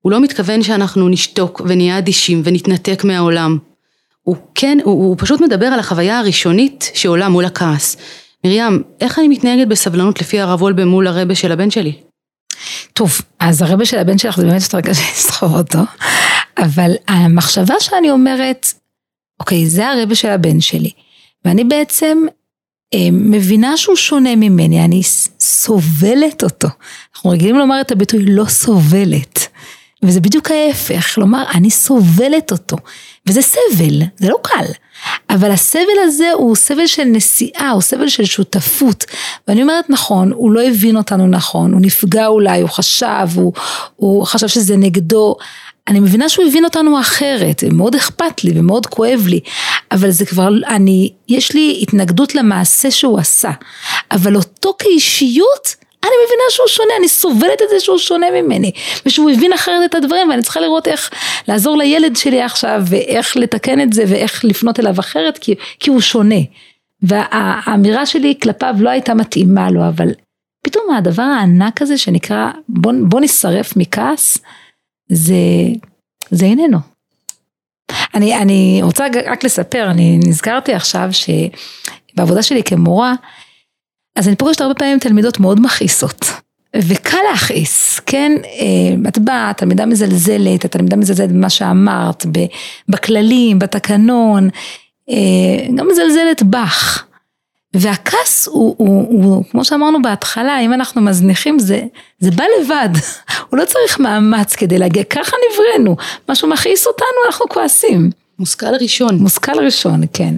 הוא 0.00 0.12
לא 0.12 0.20
מתכוון 0.20 0.62
שאנחנו 0.62 1.08
נשתוק 1.08 1.62
ונהיה 1.66 1.98
אדישים 1.98 2.42
ונתנתק 2.44 3.04
מהעולם. 3.04 3.58
הוא 4.22 4.36
כן, 4.54 4.78
הוא, 4.84 4.94
הוא 4.94 5.16
פשוט 5.18 5.40
מדבר 5.40 5.66
על 5.66 5.78
החוויה 5.78 6.18
הראשונית 6.18 6.90
שעולה 6.94 7.28
מול 7.28 7.44
הכעס. 7.44 7.96
מרים, 8.44 8.82
איך 9.00 9.18
אני 9.18 9.28
מתנהגת 9.28 9.68
בסבלנות 9.68 10.20
לפי 10.20 10.40
הרב 10.40 10.62
וולבה 10.62 10.84
מול 10.84 11.06
הרבה 11.06 11.34
של 11.34 11.52
הבן 11.52 11.70
שלי? 11.70 12.07
טוב, 12.98 13.20
אז 13.38 13.62
הרבה 13.62 13.84
של 13.84 13.98
הבן 13.98 14.18
שלך 14.18 14.36
זה 14.36 14.46
באמת 14.46 14.62
יותר 14.62 14.80
קשה 14.80 15.02
לסחוב 15.12 15.54
אותו, 15.56 15.78
אבל 16.58 16.92
המחשבה 17.08 17.74
שאני 17.80 18.10
אומרת, 18.10 18.66
אוקיי, 19.40 19.66
זה 19.66 19.88
הרבה 19.88 20.14
של 20.14 20.28
הבן 20.28 20.60
שלי, 20.60 20.90
ואני 21.44 21.64
בעצם 21.64 22.18
אה, 22.94 23.08
מבינה 23.12 23.76
שהוא 23.76 23.96
שונה 23.96 24.36
ממני, 24.36 24.84
אני 24.84 25.02
סובלת 25.40 26.42
אותו. 26.42 26.68
אנחנו 27.14 27.30
רגילים 27.30 27.56
לומר 27.56 27.80
את 27.80 27.92
הביטוי 27.92 28.24
לא 28.26 28.44
סובלת. 28.44 29.48
וזה 30.02 30.20
בדיוק 30.20 30.50
ההפך, 30.50 31.14
כלומר, 31.14 31.44
אני 31.54 31.70
סובלת 31.70 32.52
אותו, 32.52 32.76
וזה 33.28 33.42
סבל, 33.42 34.02
זה 34.16 34.28
לא 34.28 34.36
קל, 34.42 34.64
אבל 35.30 35.50
הסבל 35.50 35.98
הזה 36.04 36.30
הוא 36.34 36.56
סבל 36.56 36.86
של 36.86 37.04
נסיעה, 37.04 37.70
הוא 37.70 37.82
סבל 37.82 38.08
של 38.08 38.24
שותפות, 38.24 39.04
ואני 39.48 39.62
אומרת 39.62 39.90
נכון, 39.90 40.32
הוא 40.32 40.52
לא 40.52 40.62
הבין 40.62 40.96
אותנו 40.96 41.26
נכון, 41.26 41.72
הוא 41.72 41.80
נפגע 41.80 42.26
אולי, 42.26 42.60
הוא 42.60 42.70
חשב, 42.70 43.28
הוא, 43.34 43.52
הוא 43.96 44.24
חשב 44.24 44.48
שזה 44.48 44.76
נגדו, 44.76 45.36
אני 45.88 46.00
מבינה 46.00 46.28
שהוא 46.28 46.44
הבין 46.46 46.64
אותנו 46.64 47.00
אחרת, 47.00 47.64
מאוד 47.72 47.94
אכפת 47.94 48.44
לי 48.44 48.60
ומאוד 48.60 48.86
כואב 48.86 49.24
לי, 49.26 49.40
אבל 49.92 50.10
זה 50.10 50.26
כבר, 50.26 50.48
אני, 50.66 51.12
יש 51.28 51.54
לי 51.54 51.78
התנגדות 51.82 52.34
למעשה 52.34 52.90
שהוא 52.90 53.18
עשה, 53.18 53.50
אבל 54.10 54.36
אותו 54.36 54.74
כאישיות, 54.78 55.74
אני 56.04 56.12
מבינה 56.26 56.42
שהוא 56.50 56.66
שונה, 56.68 56.92
אני 56.98 57.08
סובלת 57.08 57.62
את 57.62 57.68
זה 57.70 57.80
שהוא 57.80 57.98
שונה 57.98 58.26
ממני, 58.30 58.72
ושהוא 59.06 59.30
הבין 59.30 59.52
אחרת 59.52 59.90
את 59.90 59.94
הדברים, 59.94 60.30
ואני 60.30 60.42
צריכה 60.42 60.60
לראות 60.60 60.88
איך 60.88 61.10
לעזור 61.48 61.76
לילד 61.76 62.16
שלי 62.16 62.42
עכשיו, 62.42 62.82
ואיך 62.86 63.36
לתקן 63.36 63.80
את 63.80 63.92
זה, 63.92 64.04
ואיך 64.08 64.44
לפנות 64.44 64.80
אליו 64.80 65.00
אחרת, 65.00 65.38
כי, 65.38 65.54
כי 65.80 65.90
הוא 65.90 66.00
שונה. 66.00 66.40
והאמירה 67.02 68.06
שלי 68.06 68.34
כלפיו 68.42 68.74
לא 68.78 68.90
הייתה 68.90 69.14
מתאימה 69.14 69.70
לו, 69.70 69.88
אבל 69.88 70.08
פתאום 70.64 70.94
הדבר 70.94 71.22
הענק 71.22 71.82
הזה 71.82 71.98
שנקרא 71.98 72.50
בוא, 72.68 72.92
בוא 73.02 73.20
נשרף 73.20 73.76
מכעס, 73.76 74.38
זה, 75.08 75.34
זה 76.30 76.44
איננו. 76.46 76.78
אני, 78.14 78.36
אני 78.36 78.80
רוצה 78.82 79.06
רק 79.26 79.44
לספר, 79.44 79.90
אני 79.90 80.18
נזכרתי 80.26 80.74
עכשיו 80.74 81.08
שבעבודה 81.12 82.42
שלי 82.42 82.62
כמורה, 82.62 83.14
אז 84.18 84.28
אני 84.28 84.36
פוגשת 84.36 84.60
הרבה 84.60 84.74
פעמים 84.74 84.98
תלמידות 84.98 85.40
מאוד 85.40 85.60
מכעיסות. 85.60 86.24
וקל 86.76 87.18
להכעיס, 87.30 88.00
כן? 88.06 88.32
אה, 88.44 89.08
את 89.08 89.18
באה, 89.18 89.52
תלמידה 89.56 89.86
מזלזלת, 89.86 90.64
התלמידה 90.64 90.96
מזלזלת 90.96 91.32
במה 91.32 91.50
שאמרת, 91.50 92.26
בכללים, 92.88 93.58
בתקנון, 93.58 94.48
אה, 95.10 95.16
גם 95.76 95.88
מזלזלת 95.92 96.42
בך. 96.42 97.04
והכעס 97.74 98.48
הוא, 98.48 98.74
הוא, 98.78 99.06
הוא, 99.08 99.24
הוא, 99.24 99.44
כמו 99.50 99.64
שאמרנו 99.64 100.02
בהתחלה, 100.02 100.60
אם 100.60 100.72
אנחנו 100.72 101.00
מזניחים 101.00 101.58
זה, 101.58 101.82
זה 102.18 102.30
בא 102.30 102.44
לבד, 102.60 102.88
הוא 103.48 103.58
לא 103.58 103.64
צריך 103.64 104.00
מאמץ 104.00 104.54
כדי 104.56 104.78
להגיע, 104.78 105.04
ככה 105.04 105.36
נבראנו, 105.52 105.96
משהו 106.28 106.48
מכעיס 106.48 106.86
אותנו, 106.86 107.26
אנחנו 107.26 107.46
כועסים. 107.48 108.10
מושכל 108.38 108.74
ראשון. 108.80 109.16
מושכל 109.18 109.64
ראשון, 109.64 110.00
כן. 110.12 110.34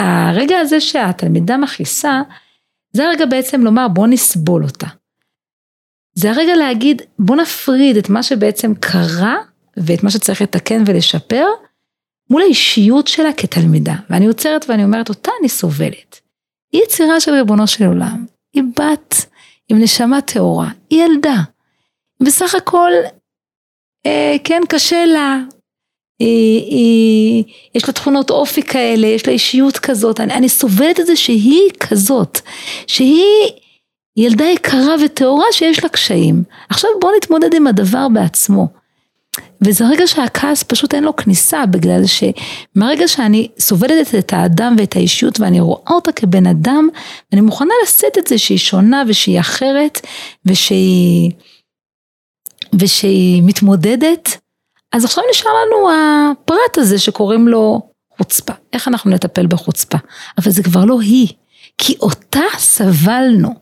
והרגע 0.00 0.58
הזה 0.58 0.80
שהתלמידה 0.80 1.56
מכעיסה, 1.56 2.22
זה 2.92 3.06
הרגע 3.06 3.26
בעצם 3.26 3.60
לומר 3.60 3.88
בוא 3.88 4.06
נסבול 4.06 4.64
אותה. 4.64 4.86
זה 6.14 6.30
הרגע 6.30 6.54
להגיד 6.54 7.02
בוא 7.18 7.36
נפריד 7.36 7.96
את 7.96 8.08
מה 8.08 8.22
שבעצם 8.22 8.74
קרה 8.74 9.36
ואת 9.76 10.02
מה 10.02 10.10
שצריך 10.10 10.42
לתקן 10.42 10.82
ולשפר, 10.86 11.46
מול 12.30 12.42
האישיות 12.42 13.06
שלה 13.06 13.32
כתלמידה, 13.36 13.94
ואני 14.10 14.26
עוצרת 14.26 14.64
ואני 14.68 14.84
אומרת, 14.84 15.08
אותה 15.08 15.30
אני 15.40 15.48
סובלת. 15.48 16.20
היא 16.72 16.82
יצירה 16.82 17.20
של 17.20 17.32
ריבונו 17.32 17.66
של 17.66 17.84
עולם, 17.84 18.26
היא 18.52 18.62
בת 18.76 19.26
עם 19.68 19.82
נשמה 19.82 20.20
טהורה, 20.20 20.70
היא 20.90 21.04
ילדה. 21.04 21.36
בסך 22.22 22.54
הכל, 22.54 22.92
אה, 24.06 24.36
כן, 24.44 24.60
קשה 24.68 25.06
לה, 25.06 25.38
היא, 26.18 26.62
היא, 26.62 27.44
יש 27.74 27.86
לה 27.88 27.92
תכונות 27.92 28.30
אופי 28.30 28.62
כאלה, 28.62 29.06
יש 29.06 29.26
לה 29.26 29.32
אישיות 29.32 29.78
כזאת, 29.78 30.20
אני, 30.20 30.34
אני 30.34 30.48
סובלת 30.48 31.00
את 31.00 31.06
זה 31.06 31.16
שהיא 31.16 31.70
כזאת, 31.80 32.40
שהיא 32.86 33.50
ילדה 34.16 34.44
יקרה 34.44 34.94
וטהורה 35.04 35.46
שיש 35.52 35.82
לה 35.82 35.88
קשיים. 35.88 36.44
עכשיו 36.68 36.90
בוא 37.00 37.10
נתמודד 37.16 37.54
עם 37.54 37.66
הדבר 37.66 38.08
בעצמו. 38.08 38.68
וזה 39.60 39.84
רגע 39.88 40.06
שהכעס 40.06 40.62
פשוט 40.62 40.94
אין 40.94 41.04
לו 41.04 41.16
כניסה, 41.16 41.66
בגלל 41.66 42.02
שמהרגע 42.06 43.08
שאני 43.08 43.48
סובלת 43.58 44.14
את 44.18 44.32
האדם 44.32 44.76
ואת 44.78 44.96
האישיות 44.96 45.40
ואני 45.40 45.60
רואה 45.60 45.90
אותה 45.90 46.12
כבן 46.12 46.46
אדם, 46.46 46.88
אני 47.32 47.40
מוכנה 47.40 47.74
לשאת 47.82 48.18
את 48.18 48.26
זה 48.26 48.38
שהיא 48.38 48.58
שונה 48.58 49.02
ושהיא 49.08 49.40
אחרת 49.40 50.00
ושהיא, 50.44 51.30
ושהיא 52.78 53.42
מתמודדת, 53.42 54.41
אז 54.92 55.04
עכשיו 55.04 55.24
נשאר 55.30 55.50
לנו 55.50 55.90
הפרט 55.90 56.78
הזה 56.78 56.98
שקוראים 56.98 57.48
לו 57.48 57.80
חוצפה. 58.18 58.52
איך 58.72 58.88
אנחנו 58.88 59.10
נטפל 59.10 59.46
בחוצפה? 59.46 59.98
אבל 60.38 60.50
זה 60.50 60.62
כבר 60.62 60.84
לא 60.84 61.00
היא, 61.00 61.28
כי 61.78 61.96
אותה 62.00 62.40
סבלנו, 62.58 63.54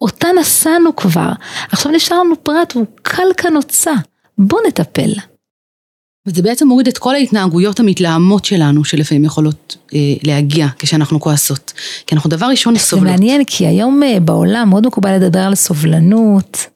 אותה 0.00 0.28
נשאנו 0.40 0.96
כבר, 0.96 1.32
עכשיו 1.70 1.92
נשאר 1.92 2.20
לנו 2.20 2.44
פרט 2.44 2.76
והוא 2.76 2.86
קל 3.02 3.26
כנוצה. 3.36 3.92
בוא 4.38 4.58
נטפל. 4.68 5.10
וזה 6.26 6.42
בעצם 6.42 6.68
מוריד 6.68 6.88
את 6.88 6.98
כל 6.98 7.14
ההתנהגויות 7.14 7.80
המתלהמות 7.80 8.44
שלנו, 8.44 8.84
שלפעמים 8.84 9.24
יכולות 9.24 9.76
אה, 9.94 9.98
להגיע 10.22 10.66
כשאנחנו 10.78 11.20
כועסות. 11.20 11.72
כי 12.06 12.14
אנחנו 12.14 12.30
דבר 12.30 12.46
ראשון 12.46 12.78
סובלות. 12.78 13.06
זה 13.08 13.12
מעניין, 13.12 13.44
כי 13.46 13.66
היום 13.66 14.02
אה, 14.02 14.20
בעולם 14.20 14.70
מאוד 14.70 14.86
מקובל 14.86 15.16
לדבר 15.16 15.40
על 15.40 15.54
סובלנות, 15.54 16.66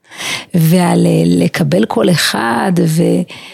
ועל 0.55 1.07
אה, 1.07 1.23
לקבל 1.27 1.85
כל 1.85 2.11
אחד 2.11 2.73
ו... 2.87 3.03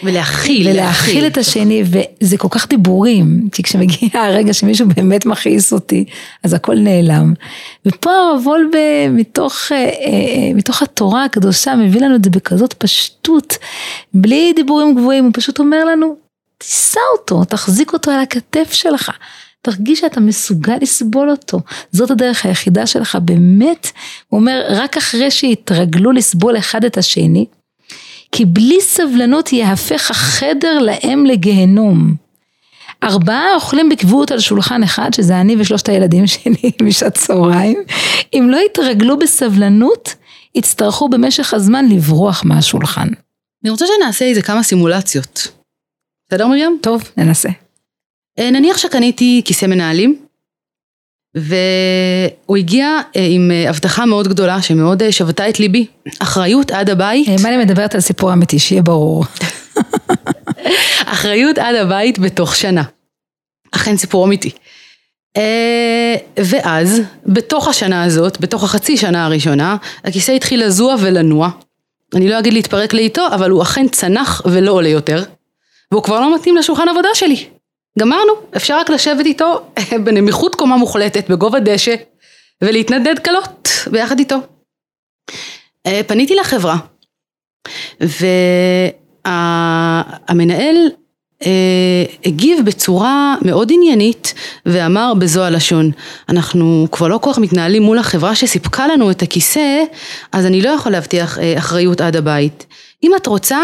ולהכיל, 0.03 0.67
ולהכיל 0.67 1.27
את 1.27 1.37
השני 1.37 1.83
וזה 1.85 2.37
כל 2.37 2.47
כך 2.51 2.69
דיבורים 2.69 3.49
כי 3.51 3.63
כשמגיע 3.63 4.09
הרגע 4.25 4.53
שמישהו 4.53 4.87
באמת 4.95 5.25
מכעיס 5.25 5.73
אותי 5.73 6.05
אז 6.43 6.53
הכל 6.53 6.75
נעלם. 6.75 7.33
ופה 7.85 8.11
הרב 8.11 8.47
וולבה 8.47 9.09
מתוך, 9.09 9.53
אה, 9.71 9.77
אה, 9.77 10.53
מתוך 10.55 10.81
התורה 10.81 11.25
הקדושה 11.25 11.75
מביא 11.75 12.01
לנו 12.01 12.15
את 12.15 12.23
זה 12.23 12.29
בכזאת 12.29 12.73
פשטות 12.73 13.57
בלי 14.13 14.53
דיבורים 14.55 14.95
גבוהים 14.95 15.23
הוא 15.23 15.31
פשוט 15.35 15.59
אומר 15.59 15.85
לנו 15.85 16.15
תישא 16.57 16.99
אותו 17.17 17.45
תחזיק 17.45 17.93
אותו 17.93 18.11
על 18.11 18.19
הכתף 18.19 18.73
שלך 18.73 19.11
תרגיש 19.65 19.99
שאתה 19.99 20.19
מסוגל 20.19 20.77
לסבול 20.81 21.29
אותו. 21.29 21.59
זאת 21.91 22.11
הדרך 22.11 22.45
היחידה 22.45 22.87
שלך 22.87 23.17
באמת. 23.21 23.91
הוא 24.27 24.39
אומר, 24.39 24.65
רק 24.69 24.97
אחרי 24.97 25.31
שיתרגלו 25.31 26.11
לסבול 26.11 26.57
אחד 26.57 26.85
את 26.85 26.97
השני, 26.97 27.45
כי 28.31 28.45
בלי 28.45 28.81
סבלנות 28.81 29.53
יהפך 29.53 30.11
החדר 30.11 30.79
להם 30.79 31.25
לגיהנום. 31.25 32.15
ארבעה 33.03 33.55
אוכלים 33.55 33.89
בקביעות 33.89 34.31
על 34.31 34.39
שולחן 34.39 34.83
אחד, 34.83 35.13
שזה 35.13 35.41
אני 35.41 35.55
ושלושת 35.59 35.89
הילדים 35.89 36.27
שלי 36.27 36.71
בשעת 36.87 37.13
צהריים, 37.13 37.83
אם 38.33 38.47
לא 38.51 38.57
יתרגלו 38.65 39.19
בסבלנות, 39.19 40.15
יצטרכו 40.55 41.09
במשך 41.09 41.53
הזמן 41.53 41.89
לברוח 41.89 42.43
מהשולחן. 42.45 43.07
אני 43.63 43.69
רוצה 43.71 43.85
שנעשה 43.87 44.25
איזה 44.25 44.41
כמה 44.41 44.63
סימולציות. 44.63 45.47
בסדר 46.27 46.47
מרים? 46.47 46.79
טוב, 46.81 47.03
ננסה. 47.17 47.64
אה, 48.39 48.51
נניח 48.51 48.77
שקניתי 48.77 49.41
כיסא 49.45 49.65
מנהלים 49.65 50.25
והוא 51.35 52.57
הגיע 52.57 52.99
אה, 53.15 53.27
עם 53.29 53.51
אה, 53.51 53.69
הבטחה 53.69 54.05
מאוד 54.05 54.27
גדולה 54.27 54.61
שמאוד 54.61 55.09
שבתה 55.11 55.49
את 55.49 55.59
ליבי, 55.59 55.85
אחריות 56.19 56.71
עד 56.71 56.89
הבית. 56.89 57.27
מה 57.43 57.49
אני 57.49 57.57
מדברת 57.57 57.95
על 57.95 58.01
סיפור 58.01 58.33
אמיתי, 58.33 58.59
שיהיה 58.59 58.81
ברור. 58.81 59.25
אחריות 61.13 61.57
עד 61.57 61.75
הבית 61.75 62.19
בתוך 62.19 62.55
שנה. 62.55 62.83
אכן 63.71 63.97
סיפור 63.97 64.25
אמיתי. 64.25 64.49
ואז, 66.37 67.01
בתוך 67.25 67.67
השנה 67.67 68.03
הזאת, 68.03 68.39
בתוך 68.39 68.63
החצי 68.63 68.97
שנה 68.97 69.25
הראשונה, 69.25 69.75
הכיסא 70.03 70.31
התחיל 70.31 70.65
לזוע 70.65 70.95
ולנוע. 71.01 71.49
אני 72.15 72.29
לא 72.29 72.39
אגיד 72.39 72.53
להתפרק 72.53 72.93
לאיתו, 72.93 73.27
אבל 73.27 73.49
הוא 73.49 73.61
אכן 73.61 73.87
צנח 73.87 74.41
ולא 74.45 74.71
עולה 74.71 74.89
יותר. 74.89 75.23
והוא 75.91 76.03
כבר 76.03 76.19
לא 76.19 76.35
מתאים 76.35 76.57
לשולחן 76.57 76.89
עבודה 76.89 77.09
שלי. 77.13 77.45
גמרנו, 77.99 78.33
אפשר 78.55 78.77
רק 78.77 78.89
לשבת 78.89 79.25
איתו 79.25 79.61
בנמיכות 80.03 80.55
קומה 80.55 80.77
מוחלטת, 80.77 81.29
בגובה 81.29 81.59
דשא, 81.59 81.95
ולהתנדד 82.61 83.19
קלות 83.19 83.69
ביחד 83.91 84.19
איתו. 84.19 84.35
אה, 85.85 86.01
פניתי 86.07 86.35
לחברה 86.35 86.77
והמנהל 89.25 90.75
אה, 91.45 92.03
הגיב 92.25 92.65
בצורה 92.65 93.35
מאוד 93.41 93.71
עניינית 93.71 94.33
ואמר 94.65 95.13
בזו 95.19 95.43
הלשון, 95.43 95.91
אנחנו 96.29 96.87
כבר 96.91 97.07
לא 97.07 97.17
כל 97.17 97.29
כך 97.33 97.39
מתנהלים 97.39 97.83
מול 97.83 97.97
החברה 97.97 98.35
שסיפקה 98.35 98.87
לנו 98.87 99.11
את 99.11 99.21
הכיסא, 99.21 99.83
אז 100.31 100.45
אני 100.45 100.61
לא 100.61 100.69
יכול 100.69 100.91
להבטיח 100.91 101.39
אה, 101.39 101.57
אחריות 101.57 102.01
עד 102.01 102.15
הבית. 102.15 102.65
אם 103.03 103.11
את 103.15 103.27
רוצה, 103.27 103.59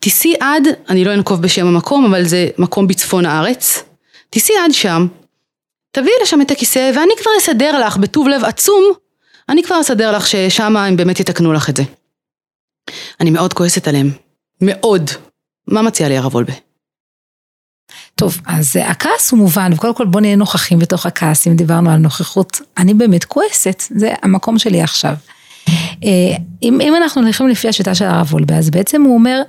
תיסעי 0.00 0.34
עד, 0.40 0.62
אני 0.88 1.04
לא 1.04 1.14
אנקוב 1.14 1.42
בשם 1.42 1.66
המקום, 1.66 2.04
אבל 2.04 2.24
זה 2.24 2.48
מקום 2.58 2.86
בצפון 2.86 3.26
הארץ, 3.26 3.84
תיסעי 4.30 4.56
עד 4.64 4.72
שם, 4.72 5.06
תביאי 5.90 6.14
לשם 6.22 6.40
את 6.40 6.50
הכיסא 6.50 6.90
ואני 6.94 7.12
כבר 7.22 7.30
אסדר 7.38 7.86
לך 7.86 7.96
בטוב 7.96 8.28
לב 8.28 8.44
עצום, 8.44 8.84
אני 9.48 9.62
כבר 9.62 9.80
אסדר 9.80 10.12
לך 10.12 10.26
ששם 10.26 10.76
הם 10.76 10.96
באמת 10.96 11.20
יתקנו 11.20 11.52
לך 11.52 11.70
את 11.70 11.76
זה. 11.76 11.82
אני 13.20 13.30
מאוד 13.30 13.52
כועסת 13.52 13.88
עליהם, 13.88 14.10
מאוד. 14.60 15.10
מה 15.66 15.82
מציע 15.82 16.08
לי 16.08 16.18
הרב 16.18 16.34
וולבה? 16.34 16.52
טוב, 18.14 18.38
אז 18.46 18.76
אה, 18.76 18.90
הכעס 18.90 19.30
הוא 19.30 19.38
מובן, 19.38 19.72
וקודם 19.72 19.94
כל 19.94 20.06
בוא 20.06 20.20
נהיה 20.20 20.36
נוכחים 20.36 20.78
בתוך 20.78 21.06
הכעס, 21.06 21.46
אם 21.46 21.56
דיברנו 21.56 21.90
על 21.90 21.96
נוכחות, 21.96 22.60
אני 22.78 22.94
באמת 22.94 23.24
כועסת, 23.24 23.82
זה 23.90 24.14
המקום 24.22 24.58
שלי 24.58 24.82
עכשיו. 24.82 25.14
אה, 26.04 26.36
אם, 26.62 26.80
אם 26.80 26.94
אנחנו 26.96 27.22
הולכים 27.22 27.48
לפי 27.48 27.68
השיטה 27.68 27.94
של 27.94 28.04
הרב 28.04 28.28
וולבה, 28.30 28.56
אז 28.56 28.70
בעצם 28.70 29.02
הוא 29.02 29.14
אומר, 29.14 29.42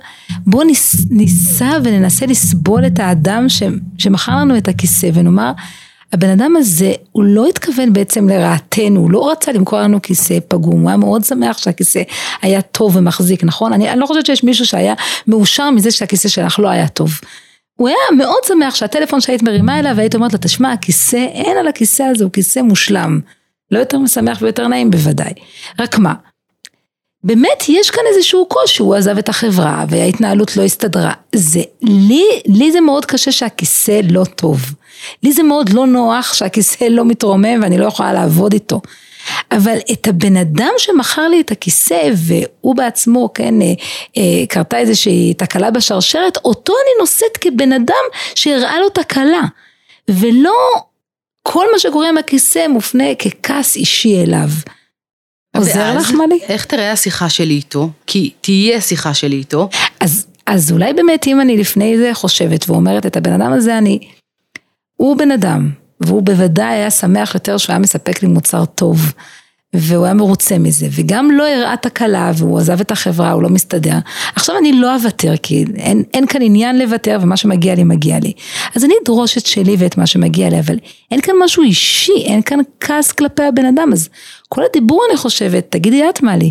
בוא 0.46 0.64
ניס, 0.64 0.96
ניסע 1.10 1.78
וננסה 1.84 2.26
לסבול 2.26 2.86
את 2.86 2.98
האדם 2.98 3.48
ש, 3.48 3.62
שמכר 3.98 4.36
לנו 4.36 4.56
את 4.56 4.68
הכיסא, 4.68 5.10
ונאמר, 5.14 5.52
הבן 6.12 6.30
אדם 6.30 6.56
הזה, 6.56 6.92
הוא 7.12 7.24
לא 7.24 7.46
התכוון 7.46 7.92
בעצם 7.92 8.28
לרעתנו, 8.28 9.00
הוא 9.00 9.10
לא 9.10 9.30
רצה 9.30 9.52
למכור 9.52 9.78
לנו 9.78 10.02
כיסא 10.02 10.38
פגום, 10.48 10.80
הוא 10.80 10.88
היה 10.88 10.96
מאוד 10.96 11.24
שמח 11.24 11.58
שהכיסא 11.58 12.02
היה 12.42 12.62
טוב 12.62 12.96
ומחזיק, 12.96 13.44
נכון? 13.44 13.72
אני, 13.72 13.90
אני 13.90 14.00
לא 14.00 14.06
חושבת 14.06 14.26
שיש 14.26 14.44
מישהו 14.44 14.66
שהיה 14.66 14.94
מאושר 15.26 15.70
מזה 15.70 15.90
שהכיסא 15.90 16.28
שלך 16.28 16.58
לא 16.58 16.68
היה 16.68 16.88
טוב. 16.88 17.20
הוא 17.76 17.88
היה 17.88 17.96
מאוד 18.16 18.44
שמח 18.46 18.74
שהטלפון 18.74 19.20
שהיית 19.20 19.42
מרימה 19.42 19.78
אליו 19.78 19.92
והיית 19.96 20.14
אומרת 20.14 20.32
לו, 20.32 20.38
תשמע, 20.42 20.72
הכיסא, 20.72 21.16
אין 21.16 21.56
על 21.60 21.68
הכיסא 21.68 22.02
הזה, 22.02 22.24
הוא 22.24 22.32
כיסא 22.32 22.60
מושלם. 22.60 23.20
לא 23.70 23.78
יותר 23.78 23.98
משמח 23.98 24.38
ויותר 24.42 24.68
נעים 24.68 24.90
בוודאי. 24.90 25.32
רק 25.78 25.98
מה, 25.98 26.14
באמת 27.24 27.64
יש 27.68 27.90
כאן 27.90 28.02
איזשהו 28.14 28.46
קושי, 28.46 28.82
הוא 28.82 28.94
עזב 28.94 29.18
את 29.18 29.28
החברה 29.28 29.84
וההתנהלות 29.88 30.56
לא 30.56 30.62
הסתדרה. 30.62 31.12
זה, 31.34 31.60
לי, 31.82 32.24
לי 32.46 32.72
זה 32.72 32.80
מאוד 32.80 33.06
קשה 33.06 33.32
שהכיסא 33.32 34.00
לא 34.10 34.24
טוב. 34.24 34.60
לי 35.22 35.32
זה 35.32 35.42
מאוד 35.42 35.68
לא 35.68 35.86
נוח 35.86 36.34
שהכיסא 36.34 36.84
לא 36.84 37.04
מתרומם 37.04 37.62
ואני 37.62 37.78
לא 37.78 37.86
יכולה 37.86 38.12
לעבוד 38.12 38.52
איתו. 38.52 38.80
אבל 39.52 39.76
את 39.92 40.08
הבן 40.08 40.36
אדם 40.36 40.72
שמכר 40.78 41.28
לי 41.28 41.40
את 41.40 41.50
הכיסא 41.50 42.10
והוא 42.16 42.76
בעצמו, 42.76 43.30
כן, 43.34 43.62
אה, 43.62 43.66
אה, 44.16 44.46
קרתה 44.48 44.78
איזושהי 44.78 45.34
תקלה 45.34 45.70
בשרשרת, 45.70 46.36
אותו 46.36 46.72
אני 46.72 47.00
נושאת 47.00 47.36
כבן 47.40 47.72
אדם 47.72 48.04
שהראה 48.34 48.80
לו 48.80 48.88
תקלה. 48.88 49.42
ולא 50.08 50.54
כל 51.42 51.66
מה 51.72 51.78
שקורה 51.78 52.08
עם 52.08 52.18
הכיסא 52.18 52.66
מופנה 52.68 53.14
ככעס 53.14 53.76
אישי 53.76 54.22
אליו. 54.22 54.48
עוזר 55.56 55.96
לך 55.96 56.10
מלי? 56.10 56.38
איך 56.48 56.64
תראה 56.64 56.92
השיחה 56.92 57.28
שלי 57.28 57.54
איתו? 57.54 57.90
כי 58.06 58.30
תהיה 58.40 58.80
שיחה 58.80 59.14
שלי 59.14 59.36
איתו. 59.36 59.68
אז, 60.00 60.26
אז 60.46 60.72
אולי 60.72 60.92
באמת 60.92 61.26
אם 61.26 61.40
אני 61.40 61.56
לפני 61.56 61.98
זה 61.98 62.10
חושבת 62.12 62.70
ואומרת 62.70 63.06
את 63.06 63.16
הבן 63.16 63.32
אדם 63.32 63.52
הזה 63.52 63.78
אני, 63.78 63.98
הוא 64.96 65.16
בן 65.16 65.30
אדם, 65.30 65.70
והוא 66.00 66.22
בוודאי 66.22 66.74
היה 66.74 66.90
שמח 66.90 67.34
יותר 67.34 67.56
שהוא 67.56 67.72
היה 67.72 67.78
מספק 67.78 68.22
לי 68.22 68.28
מוצר 68.28 68.64
טוב. 68.64 69.12
והוא 69.72 70.04
היה 70.04 70.14
מרוצה 70.14 70.58
מזה, 70.58 70.86
וגם 70.90 71.30
לא 71.30 71.48
הראה 71.48 71.76
תקלה, 71.76 72.32
והוא 72.36 72.58
עזב 72.58 72.80
את 72.80 72.90
החברה, 72.90 73.30
הוא 73.30 73.42
לא 73.42 73.48
מסתדר. 73.48 73.98
עכשיו 74.36 74.56
אני 74.58 74.72
לא 74.72 74.94
אוותר, 74.94 75.34
כי 75.42 75.64
אין, 75.76 76.02
אין 76.14 76.26
כאן 76.26 76.42
עניין 76.42 76.78
לוותר, 76.78 77.18
ומה 77.22 77.36
שמגיע 77.36 77.74
לי, 77.74 77.84
מגיע 77.84 78.18
לי. 78.18 78.32
אז 78.76 78.84
אני 78.84 78.94
אדרוש 79.02 79.38
את 79.38 79.46
שלי 79.46 79.76
ואת 79.78 79.98
מה 79.98 80.06
שמגיע 80.06 80.48
לי, 80.48 80.60
אבל 80.60 80.76
אין 81.10 81.20
כאן 81.20 81.34
משהו 81.44 81.62
אישי, 81.62 82.24
אין 82.24 82.42
כאן 82.42 82.58
כעס 82.80 83.12
כלפי 83.12 83.42
הבן 83.42 83.64
אדם, 83.64 83.90
אז 83.92 84.08
כל 84.48 84.62
הדיבור, 84.70 85.02
אני 85.10 85.16
חושבת, 85.16 85.66
תגידי 85.70 86.08
את 86.08 86.22
מה 86.22 86.36
לי, 86.36 86.50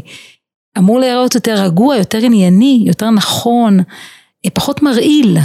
אמור 0.77 0.99
להיראות 0.99 1.35
יותר 1.35 1.63
רגוע, 1.63 1.95
יותר 1.95 2.17
ענייני, 2.17 2.83
יותר 2.85 3.09
נכון, 3.09 3.79
פחות 4.53 4.81
מרעיל. 4.81 5.37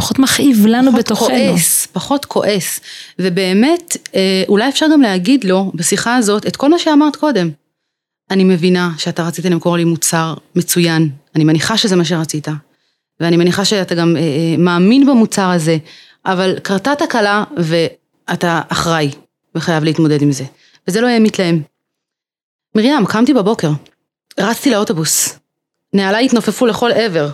פחות 0.00 0.18
מכאיב 0.18 0.66
לנו 0.66 0.90
פחות 0.90 1.04
בתוכנו. 1.04 1.26
פחות 1.26 1.40
כועס, 1.48 1.86
פחות 1.86 2.24
כועס. 2.24 2.80
ובאמת, 3.18 3.96
אה, 4.14 4.42
אולי 4.48 4.68
אפשר 4.68 4.86
גם 4.92 5.00
להגיד 5.00 5.44
לו 5.44 5.72
בשיחה 5.74 6.16
הזאת 6.16 6.46
את 6.46 6.56
כל 6.56 6.68
מה 6.68 6.78
שאמרת 6.78 7.16
קודם. 7.16 7.50
אני 8.30 8.44
מבינה 8.44 8.90
שאתה 8.98 9.22
רצית 9.22 9.44
למכור 9.44 9.76
לי 9.76 9.84
מוצר 9.84 10.34
מצוין, 10.56 11.10
אני 11.36 11.44
מניחה 11.44 11.76
שזה 11.76 11.96
מה 11.96 12.04
שרצית. 12.04 12.48
ואני 13.20 13.36
מניחה 13.36 13.64
שאתה 13.64 13.94
גם 13.94 14.16
אה, 14.16 14.20
אה, 14.20 14.56
מאמין 14.58 15.06
במוצר 15.06 15.50
הזה, 15.50 15.76
אבל 16.26 16.58
קרתה 16.62 16.92
תקלה 16.98 17.44
ואתה 17.56 18.60
אחראי 18.68 19.10
וחייב 19.54 19.84
להתמודד 19.84 20.22
עם 20.22 20.32
זה. 20.32 20.44
וזה 20.88 21.00
לא 21.00 21.06
יהיה 21.06 21.20
מתלהם. 21.20 21.62
מרים, 22.74 23.06
קמתי 23.06 23.34
בבוקר, 23.34 23.70
רצתי 24.40 24.70
לאוטובוס, 24.70 25.38
נעליי 25.92 26.24
התנופפו 26.24 26.66
לכל 26.66 26.90
עבר. 26.92 27.30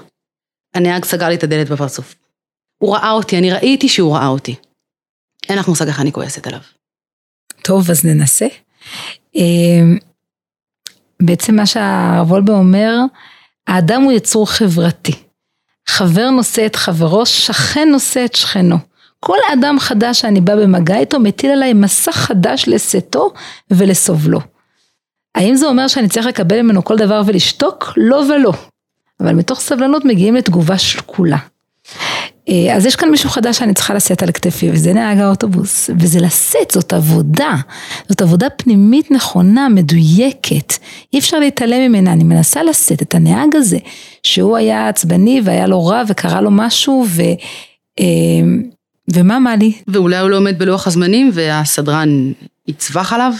הנהג 0.74 1.04
סגר 1.04 1.28
לי 1.28 1.34
את 1.34 1.44
הדלת 1.44 1.68
בפרצוף. 1.68 2.14
הוא 2.78 2.96
ראה 2.96 3.10
אותי, 3.10 3.38
אני 3.38 3.52
ראיתי 3.52 3.88
שהוא 3.88 4.16
ראה 4.16 4.26
אותי. 4.26 4.54
אין 5.48 5.58
לך 5.58 5.68
מושג 5.68 5.86
איך 5.86 6.00
אני 6.00 6.12
כועסת 6.12 6.46
עליו. 6.46 6.60
טוב, 7.62 7.90
אז 7.90 8.04
ננסה. 8.04 8.46
אמ, 9.34 9.98
בעצם 11.22 11.56
מה 11.56 11.66
שהרב 11.66 12.30
וולבה 12.30 12.52
אומר, 12.52 12.94
האדם 13.66 14.02
הוא 14.02 14.12
יצור 14.12 14.50
חברתי. 14.50 15.12
חבר 15.88 16.30
נושא 16.30 16.66
את 16.66 16.76
חברו, 16.76 17.26
שכן 17.26 17.88
נושא 17.92 18.24
את 18.24 18.34
שכנו. 18.36 18.76
כל 19.20 19.36
אדם 19.52 19.78
חדש 19.78 20.20
שאני 20.20 20.40
בא 20.40 20.56
במגע 20.56 20.98
איתו 20.98 21.20
מטיל 21.20 21.50
עליי 21.50 21.72
מסע 21.72 22.12
חדש 22.12 22.64
לשאתו 22.68 23.32
ולסובלו. 23.70 24.40
האם 25.34 25.54
זה 25.54 25.66
אומר 25.66 25.88
שאני 25.88 26.08
צריך 26.08 26.26
לקבל 26.26 26.62
ממנו 26.62 26.84
כל 26.84 26.96
דבר 26.96 27.22
ולשתוק? 27.26 27.92
לא 27.96 28.16
ולא. 28.16 28.52
אבל 29.20 29.32
מתוך 29.34 29.60
סבלנות 29.60 30.04
מגיעים 30.04 30.34
לתגובה 30.34 30.78
שקולה. 30.78 31.38
אה, 32.48 32.76
אז 32.76 32.86
יש 32.86 32.96
כאן 32.96 33.10
מישהו 33.10 33.30
חדש 33.30 33.58
שאני 33.58 33.74
צריכה 33.74 33.94
לשאת 33.94 34.22
על 34.22 34.32
כתפי, 34.32 34.70
וזה 34.70 34.92
נהג 34.92 35.18
האוטובוס. 35.18 35.90
וזה 35.98 36.20
לשאת, 36.20 36.70
זאת 36.72 36.92
עבודה. 36.92 37.54
זאת 38.08 38.22
עבודה 38.22 38.50
פנימית 38.50 39.10
נכונה, 39.10 39.68
מדויקת. 39.68 40.72
אי 41.12 41.18
אפשר 41.18 41.38
להתעלם 41.38 41.80
ממנה, 41.80 42.12
אני 42.12 42.24
מנסה 42.24 42.62
לשאת 42.62 43.02
את 43.02 43.14
הנהג 43.14 43.56
הזה, 43.56 43.78
שהוא 44.22 44.56
היה 44.56 44.88
עצבני 44.88 45.40
והיה 45.44 45.66
לו 45.66 45.86
רע 45.86 46.02
וקרה 46.08 46.40
לו 46.40 46.50
משהו, 46.50 47.04
ו... 47.08 47.22
אה, 48.00 48.04
ומה 49.14 49.38
מה 49.38 49.56
לי? 49.56 49.72
ואולי 49.88 50.18
הוא 50.18 50.30
לא 50.30 50.36
עומד 50.36 50.58
בלוח 50.58 50.86
הזמנים 50.86 51.30
והסדרן 51.32 52.32
יצווח 52.68 53.12
עליו? 53.12 53.32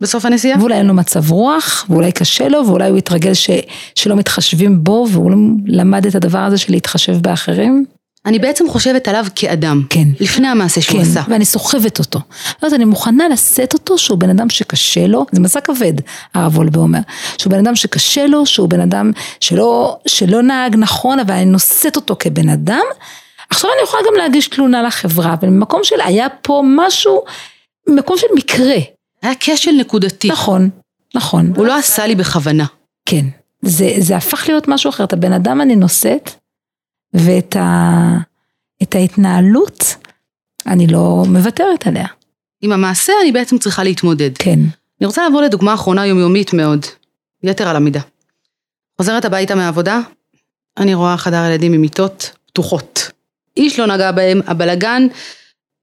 בסוף 0.00 0.24
הנסיעה? 0.24 0.58
ואולי 0.58 0.74
אין 0.74 0.86
לו 0.86 0.94
מצב 0.94 1.30
רוח, 1.30 1.86
ואולי 1.88 2.12
קשה 2.12 2.48
לו, 2.48 2.66
ואולי 2.66 2.88
הוא 2.88 2.98
יתרגל 2.98 3.34
ש, 3.34 3.50
שלא 3.94 4.16
מתחשבים 4.16 4.84
בו, 4.84 5.06
והוא 5.10 5.30
למד 5.66 6.06
את 6.06 6.14
הדבר 6.14 6.38
הזה 6.38 6.58
של 6.58 6.72
להתחשב 6.72 7.16
באחרים. 7.16 7.84
אני 8.28 8.38
בעצם 8.38 8.68
חושבת 8.68 9.08
עליו 9.08 9.26
כאדם. 9.34 9.82
כן. 9.90 10.08
לפני 10.20 10.48
המעשה 10.48 10.80
שהוא 10.80 10.96
כן, 10.96 11.10
עשה. 11.10 11.22
ואני 11.28 11.44
סוחבת 11.44 11.98
אותו. 11.98 12.20
אז 12.62 12.74
אני 12.74 12.84
מוכנה 12.84 13.28
לשאת 13.28 13.74
אותו 13.74 13.98
שהוא 13.98 14.18
בן 14.18 14.30
אדם 14.30 14.50
שקשה 14.50 15.06
לו, 15.06 15.26
זה 15.32 15.40
מסע 15.40 15.60
כבד, 15.60 15.92
הרב 16.34 16.56
וולבה 16.56 16.80
אומר. 16.80 16.98
שהוא 17.38 17.50
בן 17.50 17.58
אדם 17.58 17.76
שקשה 17.76 18.26
לו, 18.26 18.46
שהוא 18.46 18.68
בן 18.68 18.80
אדם 18.80 19.12
שלא, 19.40 19.98
שלא 20.06 20.42
נהג 20.42 20.76
נכון, 20.76 21.18
אבל 21.18 21.34
אני 21.34 21.44
נושאת 21.44 21.96
אותו 21.96 22.16
כבן 22.18 22.48
אדם. 22.48 22.84
עכשיו 23.50 23.70
אני 23.74 23.82
יכולה 23.82 24.02
גם 24.06 24.14
להגיש 24.18 24.48
תלונה 24.48 24.82
לחברה, 24.82 25.34
וממקום 25.42 25.80
של 25.84 26.00
היה 26.04 26.28
פה 26.42 26.62
משהו, 26.66 27.22
מקום 27.88 28.16
של 28.18 28.26
מקרה. 28.36 28.78
היה 29.22 29.32
כשל 29.40 29.72
נקודתי. 29.80 30.28
נכון, 30.28 30.70
נכון. 31.14 31.52
הוא 31.56 31.66
לא 31.66 31.76
עשה 31.76 32.06
לי 32.06 32.14
בכוונה. 32.14 32.64
כן. 33.06 33.24
זה, 33.62 33.94
זה 33.98 34.16
הפך 34.16 34.48
להיות 34.48 34.68
משהו 34.68 34.90
אחר. 34.90 35.04
את 35.04 35.12
הבן 35.12 35.32
אדם 35.32 35.60
אני 35.60 35.76
נושאת, 35.76 36.30
ואת 37.14 37.56
ה, 37.56 38.18
את 38.82 38.94
ההתנהלות, 38.94 39.96
אני 40.66 40.86
לא 40.86 41.24
מוותרת 41.28 41.86
עליה. 41.86 42.06
עם 42.62 42.72
המעשה 42.72 43.12
אני 43.22 43.32
בעצם 43.32 43.58
צריכה 43.58 43.84
להתמודד. 43.84 44.30
כן. 44.38 44.60
אני 45.00 45.06
רוצה 45.06 45.22
לעבור 45.22 45.42
לדוגמה 45.42 45.74
אחרונה 45.74 46.06
יומיומית 46.06 46.52
מאוד, 46.52 46.86
יתר 47.42 47.68
על 47.68 47.76
המידה. 47.76 48.00
חוזרת 48.96 49.24
הביתה 49.24 49.54
מהעבודה, 49.54 50.00
אני 50.76 50.94
רואה 50.94 51.16
חדר 51.16 51.44
ילדים 51.44 51.72
עם 51.72 51.80
מיטות 51.80 52.30
פתוחות. 52.46 53.10
איש 53.56 53.78
לא 53.78 53.86
נגע 53.86 54.12
בהם, 54.12 54.40
הבלגן 54.46 55.06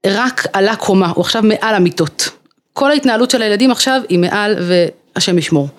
רק 0.07 0.47
עלה 0.53 0.75
קומה, 0.75 1.09
הוא 1.09 1.21
עכשיו 1.21 1.43
מעל 1.43 1.75
המיטות. 1.75 2.29
כל 2.73 2.91
ההתנהלות 2.91 3.31
של 3.31 3.41
הילדים 3.41 3.71
עכשיו 3.71 4.01
היא 4.09 4.19
מעל 4.19 4.55
והשם 4.67 5.38
ישמור. 5.38 5.69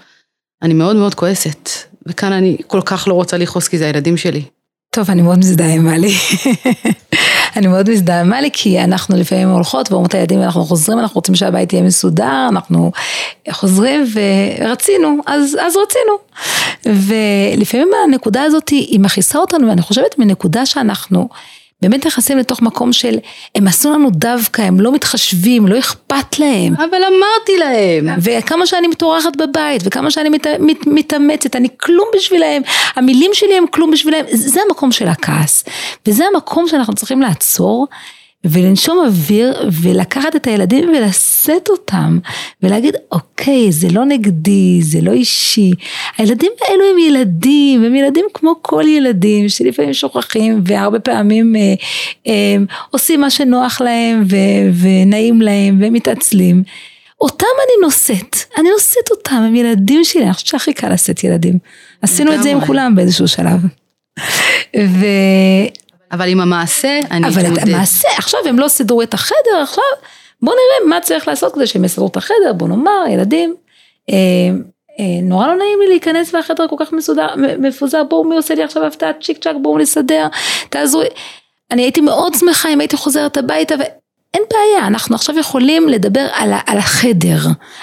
אני 0.62 0.74
מאוד 0.74 0.96
מאוד 0.96 1.14
כועסת, 1.14 1.68
וכאן 2.06 2.32
אני 2.32 2.56
כל 2.66 2.80
כך 2.84 3.08
לא 3.08 3.14
רוצה 3.14 3.36
לכעוס 3.38 3.68
כי 3.68 3.78
זה 3.78 3.86
הילדים 3.86 4.16
שלי. 4.16 4.44
טוב, 4.96 5.10
אני 5.10 5.22
מאוד 5.22 5.38
מזדהה 5.38 5.74
עם 5.74 5.84
מלי. 5.84 6.14
אני 7.56 7.66
מאוד 7.66 7.90
מזדהה 7.90 8.40
לי 8.40 8.50
כי 8.52 8.80
אנחנו 8.80 9.16
לפעמים 9.16 9.48
הולכות 9.48 9.92
ואומרות 9.92 10.14
לילדים 10.14 10.42
אנחנו 10.42 10.64
חוזרים 10.64 10.98
אנחנו 10.98 11.14
רוצים 11.14 11.34
שהבית 11.34 11.72
יהיה 11.72 11.84
מסודר 11.84 12.46
אנחנו 12.48 12.92
חוזרים 13.50 14.04
ורצינו 14.12 15.18
אז, 15.26 15.56
אז 15.66 15.74
רצינו 15.76 16.12
ולפעמים 16.86 17.88
הנקודה 18.04 18.42
הזאת 18.42 18.68
היא 18.68 19.00
מכעיסה 19.00 19.38
אותנו 19.38 19.68
ואני 19.68 19.82
חושבת 19.82 20.18
מנקודה 20.18 20.66
שאנחנו 20.66 21.28
באמת 21.82 22.06
נכנסים 22.06 22.38
לתוך 22.38 22.62
מקום 22.62 22.92
של 22.92 23.18
הם 23.54 23.66
עשו 23.68 23.92
לנו 23.92 24.10
דווקא, 24.10 24.62
הם 24.62 24.80
לא 24.80 24.92
מתחשבים, 24.92 25.66
לא 25.66 25.78
אכפת 25.78 26.38
להם. 26.38 26.74
אבל 26.74 26.98
אמרתי 27.04 27.58
להם. 27.58 28.18
וכמה 28.22 28.66
שאני 28.66 28.88
מתאורחת 28.88 29.36
בבית, 29.36 29.82
וכמה 29.84 30.10
שאני 30.10 30.28
מת, 30.28 30.46
מת, 30.46 30.86
מתאמצת, 30.86 31.56
אני 31.56 31.68
כלום 31.76 32.08
בשבילהם, 32.16 32.62
המילים 32.96 33.30
שלי 33.34 33.56
הם 33.56 33.64
כלום 33.70 33.90
בשבילהם, 33.90 34.24
זה 34.32 34.60
המקום 34.68 34.92
של 34.92 35.08
הכעס. 35.08 35.64
וזה 36.06 36.24
המקום 36.34 36.68
שאנחנו 36.68 36.94
צריכים 36.94 37.22
לעצור 37.22 37.86
ולנשום 38.50 38.98
אוויר 39.06 39.70
ולקחת 39.82 40.36
את 40.36 40.46
הילדים 40.46 40.88
ולשאת 40.88 41.68
אותם 41.68 42.18
ולהגיד 42.62 42.96
אוקיי 43.12 43.72
זה 43.72 43.88
לא 43.90 44.04
נגדי 44.04 44.82
זה 44.82 45.00
לא 45.02 45.12
אישי 45.12 45.70
הילדים 46.18 46.52
האלו 46.68 46.82
הם 46.92 46.98
ילדים 46.98 47.84
הם 47.84 47.94
ילדים 47.94 48.24
כמו 48.34 48.54
כל 48.62 48.84
ילדים 48.88 49.48
שלפעמים 49.48 49.92
שוכחים 49.92 50.60
והרבה 50.64 50.98
פעמים 50.98 51.56
אה, 51.56 51.74
אה, 52.26 52.56
עושים 52.90 53.20
מה 53.20 53.30
שנוח 53.30 53.80
להם 53.80 54.24
ו, 54.30 54.36
ונעים 54.80 55.42
להם 55.42 55.78
ומתעצלים 55.82 56.62
אותם 57.20 57.46
אני 57.64 57.86
נושאת, 57.86 58.36
אני 58.58 58.68
נושאת 58.70 59.10
אותם, 59.10 59.34
הם 59.34 59.56
ילדים 59.56 60.04
שלי, 60.04 60.24
אני 60.24 60.32
חושבת 60.32 60.46
שהכי 60.46 60.72
קל 60.72 60.92
לשאת 60.92 61.24
ילדים. 61.24 61.58
עשינו 62.02 62.34
את 62.34 62.42
זה 62.42 62.50
עם 62.50 62.66
כולם 62.66 62.94
באיזשהו 62.94 63.28
שלב. 63.28 63.60
ו... 64.76 65.06
אבל 66.12 66.28
עם 66.28 66.40
המעשה, 66.40 67.00
אני. 67.10 67.28
אבל 67.28 67.46
את 67.52 67.62
המעשה, 67.62 68.08
עכשיו 68.18 68.40
הם 68.48 68.58
לא 68.58 68.68
סידרו 68.68 69.02
את 69.02 69.14
החדר, 69.14 69.62
עכשיו 69.62 69.84
בוא 70.42 70.52
נראה 70.52 70.88
מה 70.88 71.00
צריך 71.00 71.28
לעשות 71.28 71.54
כדי 71.54 71.66
שהם 71.66 71.84
יסדרו 71.84 72.06
את 72.06 72.16
החדר, 72.16 72.52
בוא 72.56 72.68
נאמר, 72.68 73.04
ילדים. 73.10 73.54
אה, 74.10 74.16
אה, 75.00 75.20
נורא 75.22 75.46
לא 75.46 75.54
נעים 75.54 75.80
לי 75.80 75.88
להיכנס 75.88 76.34
לחדר 76.34 76.68
כל 76.68 76.76
כך 76.78 76.92
מסודר, 76.92 77.26
מפוזר, 77.58 78.04
בואו 78.04 78.24
מי 78.24 78.36
עושה 78.36 78.54
לי 78.54 78.62
עכשיו 78.62 78.84
הפתעה 78.86 79.10
צ'יק 79.22 79.38
צ'אק, 79.38 79.56
בואו 79.62 79.78
נסדר, 79.78 80.26
תעזרו. 80.70 81.02
אני 81.70 81.82
הייתי 81.82 82.00
מאוד 82.00 82.34
שמחה 82.34 82.68
אם 82.68 82.80
הייתי 82.80 82.96
חוזרת 82.96 83.36
הביתה 83.36 83.74
ואין 83.78 84.42
בעיה, 84.50 84.86
אנחנו 84.86 85.14
עכשיו 85.14 85.38
יכולים 85.38 85.88
לדבר 85.88 86.26
על, 86.32 86.52
על 86.66 86.78
החדר, 86.78 87.38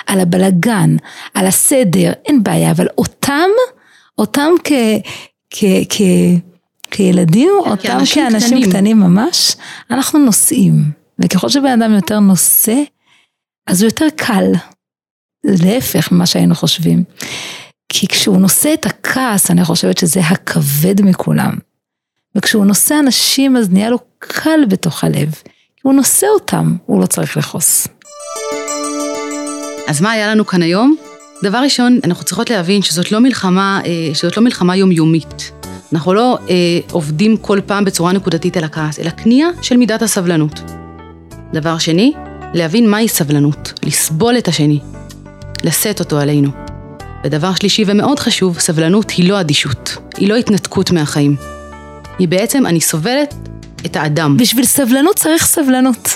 על 0.08 0.20
הבלגן, 0.20 0.96
על 1.34 1.46
הסדר, 1.46 2.12
אין 2.26 2.44
בעיה, 2.44 2.72
אבל 2.72 2.88
אותם, 2.98 3.50
אותם 4.18 4.52
כ... 4.64 4.72
כ, 5.50 5.64
כ 5.90 6.02
כילדים, 6.96 7.50
כן, 7.64 7.70
אותם 7.70 8.06
כאנשים 8.14 8.58
קטנים. 8.58 8.70
קטנים 8.70 9.00
ממש, 9.00 9.56
אנחנו 9.92 10.20
נושאים. 10.20 10.74
וככל 11.20 11.50
שבן 11.50 11.82
אדם 11.82 11.94
יותר 11.94 12.20
נושא, 12.20 12.76
אז 13.68 13.82
הוא 13.82 13.88
יותר 13.88 14.06
קל. 14.16 14.52
להפך 15.44 16.12
ממה 16.12 16.26
שהיינו 16.26 16.56
חושבים. 16.56 17.04
כי 17.90 18.08
כשהוא 18.08 18.38
נושא 18.38 18.74
את 18.74 18.86
הכעס, 18.86 19.52
אני 19.52 19.66
חושבת 19.66 19.98
שזה 19.98 20.20
הכבד 20.20 21.02
מכולם. 21.02 21.54
וכשהוא 22.36 22.66
נושא 22.66 22.96
אנשים, 23.00 23.58
אז 23.58 23.70
נהיה 23.70 23.90
לו 23.90 24.00
קל 24.20 24.60
בתוך 24.70 25.04
הלב. 25.04 25.32
כי 25.76 25.82
הוא 25.84 25.94
נושא 25.94 26.28
אותם, 26.28 26.76
הוא 26.86 27.02
לא 27.02 27.06
צריך 27.06 27.38
לכעוס. 27.38 27.88
אז 29.88 30.02
מה 30.02 30.12
היה 30.12 30.28
לנו 30.28 30.46
כאן 30.46 30.62
היום? 30.62 30.96
דבר 31.44 31.58
ראשון, 31.58 32.00
אנחנו 32.04 32.24
צריכות 32.24 32.50
להבין 32.50 32.82
שזאת 32.82 33.12
לא 33.12 33.20
מלחמה, 33.20 33.82
אה, 33.86 34.16
שזאת 34.16 34.38
לא 34.38 34.44
מלחמה 34.44 34.76
יומיומית. 34.76 35.63
אנחנו 35.94 36.14
לא 36.14 36.38
אה, 36.50 36.80
עובדים 36.92 37.38
כל 37.38 37.60
פעם 37.66 37.86
בצורה 37.86 38.12
נקודתית 38.12 38.58
על 38.58 38.64
הכעס, 38.64 39.00
אלא 39.00 39.10
קנייה 39.10 39.48
של 39.62 39.78
מידת 39.78 40.02
הסבלנות. 40.02 40.62
דבר 41.54 41.78
שני, 41.78 42.14
להבין 42.54 42.90
מהי 42.90 43.08
סבלנות, 43.08 43.74
לסבול 43.84 44.38
את 44.38 44.48
השני, 44.48 44.80
לשאת 45.64 46.00
אותו 46.00 46.20
עלינו. 46.20 46.50
ודבר 47.24 47.54
שלישי 47.56 47.84
ומאוד 47.88 48.20
חשוב, 48.20 48.60
סבלנות 48.60 49.12
היא 49.12 49.30
לא 49.30 49.42
אדישות, 49.42 49.98
היא 50.18 50.30
לא 50.30 50.36
התנתקות 50.36 50.92
מהחיים. 50.92 51.36
היא 52.20 52.28
בעצם, 52.28 52.66
אני 52.66 52.82
סובלת 52.82 53.34
את 53.86 53.96
האדם. 53.96 54.38
בשביל 54.38 54.66
סבלנות 54.66 55.16
צריך 55.16 55.46
סבלנות. 55.46 56.10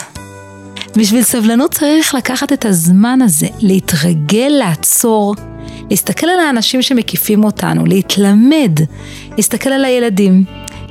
בשביל 0.96 1.22
סבלנות 1.22 1.74
צריך 1.74 2.14
לקחת 2.14 2.52
את 2.52 2.64
הזמן 2.64 3.22
הזה, 3.22 3.46
להתרגל, 3.58 4.52
לעצור, 4.58 5.34
להסתכל 5.90 6.26
על 6.26 6.40
האנשים 6.40 6.82
שמקיפים 6.82 7.44
אותנו, 7.44 7.86
להתלמד, 7.86 8.72
להסתכל 9.36 9.70
על 9.70 9.84
הילדים, 9.84 10.44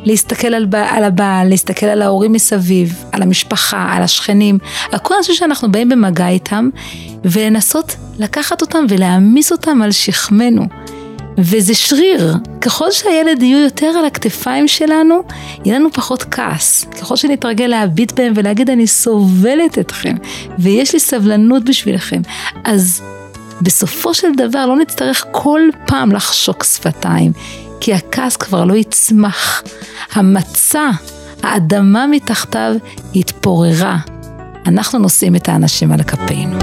להסתכל 0.03 0.47
על, 0.47 0.67
על 0.73 1.03
הבעל, 1.03 1.49
להסתכל 1.49 1.85
על 1.85 2.01
ההורים 2.01 2.31
מסביב, 2.33 3.03
על 3.11 3.21
המשפחה, 3.21 3.93
על 3.93 4.03
השכנים, 4.03 4.57
על 4.91 4.99
כל 4.99 5.13
אנשים 5.17 5.35
שאנחנו 5.35 5.71
באים 5.71 5.89
במגע 5.89 6.27
איתם, 6.27 6.69
ולנסות 7.25 7.95
לקחת 8.19 8.61
אותם 8.61 8.85
ולהעמיס 8.89 9.51
אותם 9.51 9.81
על 9.81 9.91
שכמנו. 9.91 10.67
וזה 11.39 11.73
שריר, 11.73 12.35
ככל 12.61 12.91
שהילד 12.91 13.43
יהיו 13.43 13.59
יותר 13.59 13.87
על 13.87 14.05
הכתפיים 14.05 14.67
שלנו, 14.67 15.21
יהיה 15.65 15.79
לנו 15.79 15.91
פחות 15.93 16.23
כעס. 16.23 16.83
ככל 16.83 17.15
שנתרגל 17.15 17.65
להביט 17.65 18.11
בהם 18.11 18.33
ולהגיד 18.35 18.69
אני 18.69 18.87
סובלת 18.87 19.79
אתכם, 19.79 20.15
ויש 20.59 20.93
לי 20.93 20.99
סבלנות 20.99 21.63
בשבילכם, 21.63 22.21
אז 22.63 23.01
בסופו 23.61 24.13
של 24.13 24.27
דבר 24.37 24.65
לא 24.65 24.77
נצטרך 24.77 25.25
כל 25.31 25.61
פעם 25.87 26.11
לחשוק 26.11 26.63
שפתיים, 26.63 27.31
כי 27.81 27.93
הכעס 27.93 28.37
כבר 28.37 28.65
לא 28.65 28.73
יצמח. 28.73 29.63
המצע, 30.13 30.89
האדמה 31.43 32.07
מתחתיו 32.07 32.71
התפוררה. 33.15 33.97
אנחנו 34.67 34.99
נושאים 34.99 35.35
את 35.35 35.49
האנשים 35.49 35.91
על 35.91 36.03
כפינו. 36.03 36.57